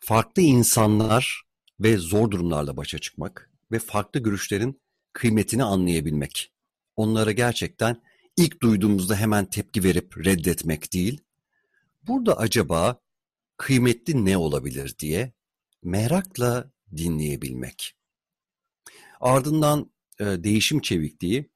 farklı 0.00 0.42
insanlar 0.42 1.42
ve 1.80 1.96
zor 1.96 2.30
durumlarla 2.30 2.76
başa 2.76 2.98
çıkmak 2.98 3.50
ve 3.72 3.78
farklı 3.78 4.20
görüşlerin 4.20 4.80
kıymetini 5.12 5.64
anlayabilmek. 5.64 6.52
onlara 6.96 7.32
gerçekten 7.32 8.02
ilk 8.36 8.62
duyduğumuzda 8.62 9.16
hemen 9.16 9.50
tepki 9.50 9.84
verip 9.84 10.18
reddetmek 10.26 10.92
değil. 10.92 11.20
Burada 12.02 12.38
acaba 12.38 13.00
kıymetli 13.56 14.24
ne 14.24 14.36
olabilir 14.36 14.94
diye 14.98 15.32
merakla 15.82 16.70
dinleyebilmek. 16.96 17.96
Ardından 19.20 19.90
e, 20.20 20.24
değişim 20.24 20.80
çevikliği, 20.80 21.50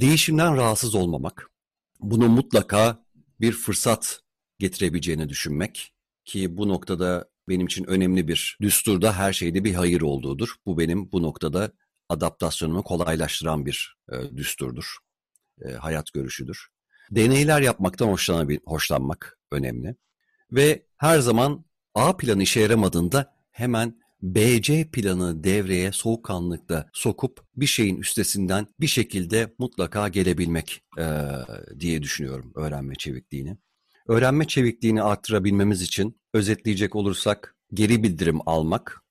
değişimden 0.00 0.56
rahatsız 0.56 0.94
olmamak, 0.94 1.50
bunu 2.00 2.28
mutlaka 2.28 3.04
bir 3.40 3.52
fırsat 3.52 4.22
getirebileceğini 4.58 5.28
düşünmek 5.28 5.94
ki 6.28 6.56
bu 6.56 6.68
noktada 6.68 7.28
benim 7.48 7.66
için 7.66 7.84
önemli 7.84 8.28
bir 8.28 8.58
düsturda 8.60 9.16
her 9.16 9.32
şeyde 9.32 9.64
bir 9.64 9.74
hayır 9.74 10.00
olduğudur. 10.00 10.54
Bu 10.66 10.78
benim 10.78 11.12
bu 11.12 11.22
noktada 11.22 11.72
adaptasyonumu 12.08 12.82
kolaylaştıran 12.82 13.66
bir 13.66 13.96
e, 14.12 14.36
düsturdur, 14.36 14.96
e, 15.64 15.72
hayat 15.72 16.12
görüşüdür. 16.12 16.68
Deneyler 17.10 17.60
yapmaktan 17.60 18.16
hoşlanmak 18.66 19.38
önemli. 19.50 19.96
Ve 20.52 20.86
her 20.96 21.18
zaman 21.18 21.64
A 21.94 22.16
planı 22.16 22.42
işe 22.42 22.60
yaramadığında 22.60 23.34
hemen 23.50 23.98
BC 24.22 24.90
planı 24.90 25.44
devreye 25.44 25.92
soğukkanlıkla 25.92 26.90
sokup 26.92 27.40
bir 27.56 27.66
şeyin 27.66 27.96
üstesinden 27.96 28.66
bir 28.80 28.86
şekilde 28.86 29.54
mutlaka 29.58 30.08
gelebilmek 30.08 30.82
e, 30.98 31.04
diye 31.80 32.02
düşünüyorum 32.02 32.52
öğrenme 32.54 32.94
çevikliğini. 32.94 33.58
Öğrenme 34.08 34.46
çevikliğini 34.46 35.02
arttırabilmemiz 35.02 35.82
için 35.82 36.17
özetleyecek 36.34 36.96
olursak 36.96 37.56
geri 37.74 38.02
bildirim 38.02 38.38
almak, 38.46 39.02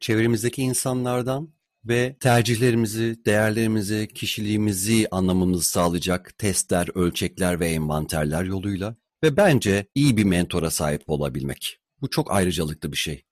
çevremizdeki 0.00 0.62
insanlardan 0.62 1.54
ve 1.84 2.16
tercihlerimizi, 2.20 3.24
değerlerimizi, 3.26 4.08
kişiliğimizi 4.14 5.08
anlamamızı 5.10 5.68
sağlayacak 5.68 6.38
testler, 6.38 6.88
ölçekler 6.94 7.60
ve 7.60 7.68
envanterler 7.68 8.44
yoluyla 8.44 8.96
ve 9.22 9.36
bence 9.36 9.86
iyi 9.94 10.16
bir 10.16 10.24
mentora 10.24 10.70
sahip 10.70 11.02
olabilmek. 11.06 11.78
Bu 12.00 12.10
çok 12.10 12.32
ayrıcalıklı 12.32 12.92
bir 12.92 12.96
şey. 12.96 13.24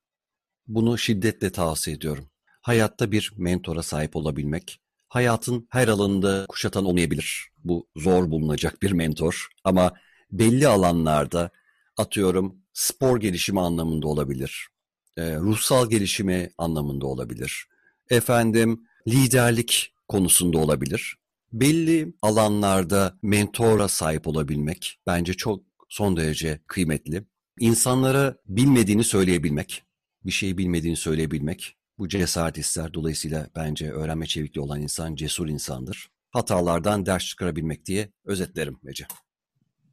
Bunu 0.66 0.98
şiddetle 0.98 1.50
tavsiye 1.50 1.96
ediyorum. 1.96 2.30
Hayatta 2.62 3.12
bir 3.12 3.32
mentora 3.36 3.82
sahip 3.82 4.16
olabilmek, 4.16 4.80
hayatın 5.08 5.66
her 5.70 5.88
alanında 5.88 6.46
kuşatan 6.48 6.84
olmayabilir. 6.84 7.48
Bu 7.64 7.88
zor 7.96 8.30
bulunacak 8.30 8.82
bir 8.82 8.92
mentor 8.92 9.48
ama 9.64 9.92
belli 10.32 10.68
alanlarda 10.68 11.50
atıyorum 11.96 12.56
spor 12.80 13.20
gelişimi 13.20 13.60
anlamında 13.60 14.08
olabilir, 14.08 14.68
e, 15.16 15.36
ruhsal 15.36 15.90
gelişimi 15.90 16.50
anlamında 16.58 17.06
olabilir, 17.06 17.66
efendim 18.10 18.86
liderlik 19.08 19.94
konusunda 20.08 20.58
olabilir. 20.58 21.16
Belli 21.52 22.14
alanlarda 22.22 23.18
mentora 23.22 23.88
sahip 23.88 24.26
olabilmek 24.26 25.00
bence 25.06 25.34
çok 25.34 25.62
son 25.88 26.16
derece 26.16 26.60
kıymetli. 26.66 27.24
İnsanlara 27.58 28.36
bilmediğini 28.46 29.04
söyleyebilmek, 29.04 29.82
bir 30.24 30.30
şeyi 30.30 30.58
bilmediğini 30.58 30.96
söyleyebilmek 30.96 31.76
bu 31.98 32.08
cesaret 32.08 32.58
ister. 32.58 32.94
Dolayısıyla 32.94 33.50
bence 33.56 33.90
öğrenme 33.90 34.26
çevikliği 34.26 34.64
olan 34.64 34.82
insan 34.82 35.14
cesur 35.14 35.48
insandır. 35.48 36.10
Hatalardan 36.30 37.06
ders 37.06 37.24
çıkarabilmek 37.24 37.86
diye 37.86 38.12
özetlerim 38.24 38.78
Ece. 38.86 39.06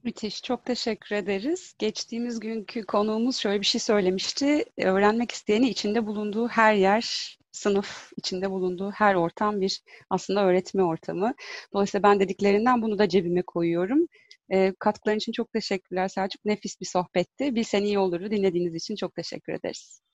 Müthiş, 0.07 0.41
çok 0.43 0.65
teşekkür 0.65 1.15
ederiz. 1.15 1.75
Geçtiğimiz 1.79 2.39
günkü 2.39 2.85
konuğumuz 2.85 3.37
şöyle 3.37 3.61
bir 3.61 3.65
şey 3.65 3.81
söylemişti. 3.81 4.65
Öğrenmek 4.77 5.31
isteyeni 5.31 5.69
içinde 5.69 6.05
bulunduğu 6.07 6.47
her 6.47 6.73
yer, 6.73 7.37
sınıf 7.51 8.11
içinde 8.17 8.51
bulunduğu 8.51 8.91
her 8.91 9.15
ortam 9.15 9.61
bir 9.61 9.81
aslında 10.09 10.45
öğretme 10.45 10.83
ortamı. 10.83 11.33
Dolayısıyla 11.73 12.03
ben 12.03 12.19
dediklerinden 12.19 12.81
bunu 12.81 12.99
da 12.99 13.09
cebime 13.09 13.41
koyuyorum. 13.41 14.07
E, 14.49 14.73
katkıların 14.79 15.17
için 15.17 15.31
çok 15.31 15.53
teşekkürler 15.53 16.07
Selçuk. 16.07 16.45
Nefis 16.45 16.81
bir 16.81 16.85
sohbetti. 16.85 17.55
Bilsen 17.55 17.83
iyi 17.83 17.99
olurdu. 17.99 18.31
Dinlediğiniz 18.31 18.75
için 18.75 18.95
çok 18.95 19.15
teşekkür 19.15 19.53
ederiz. 19.53 20.01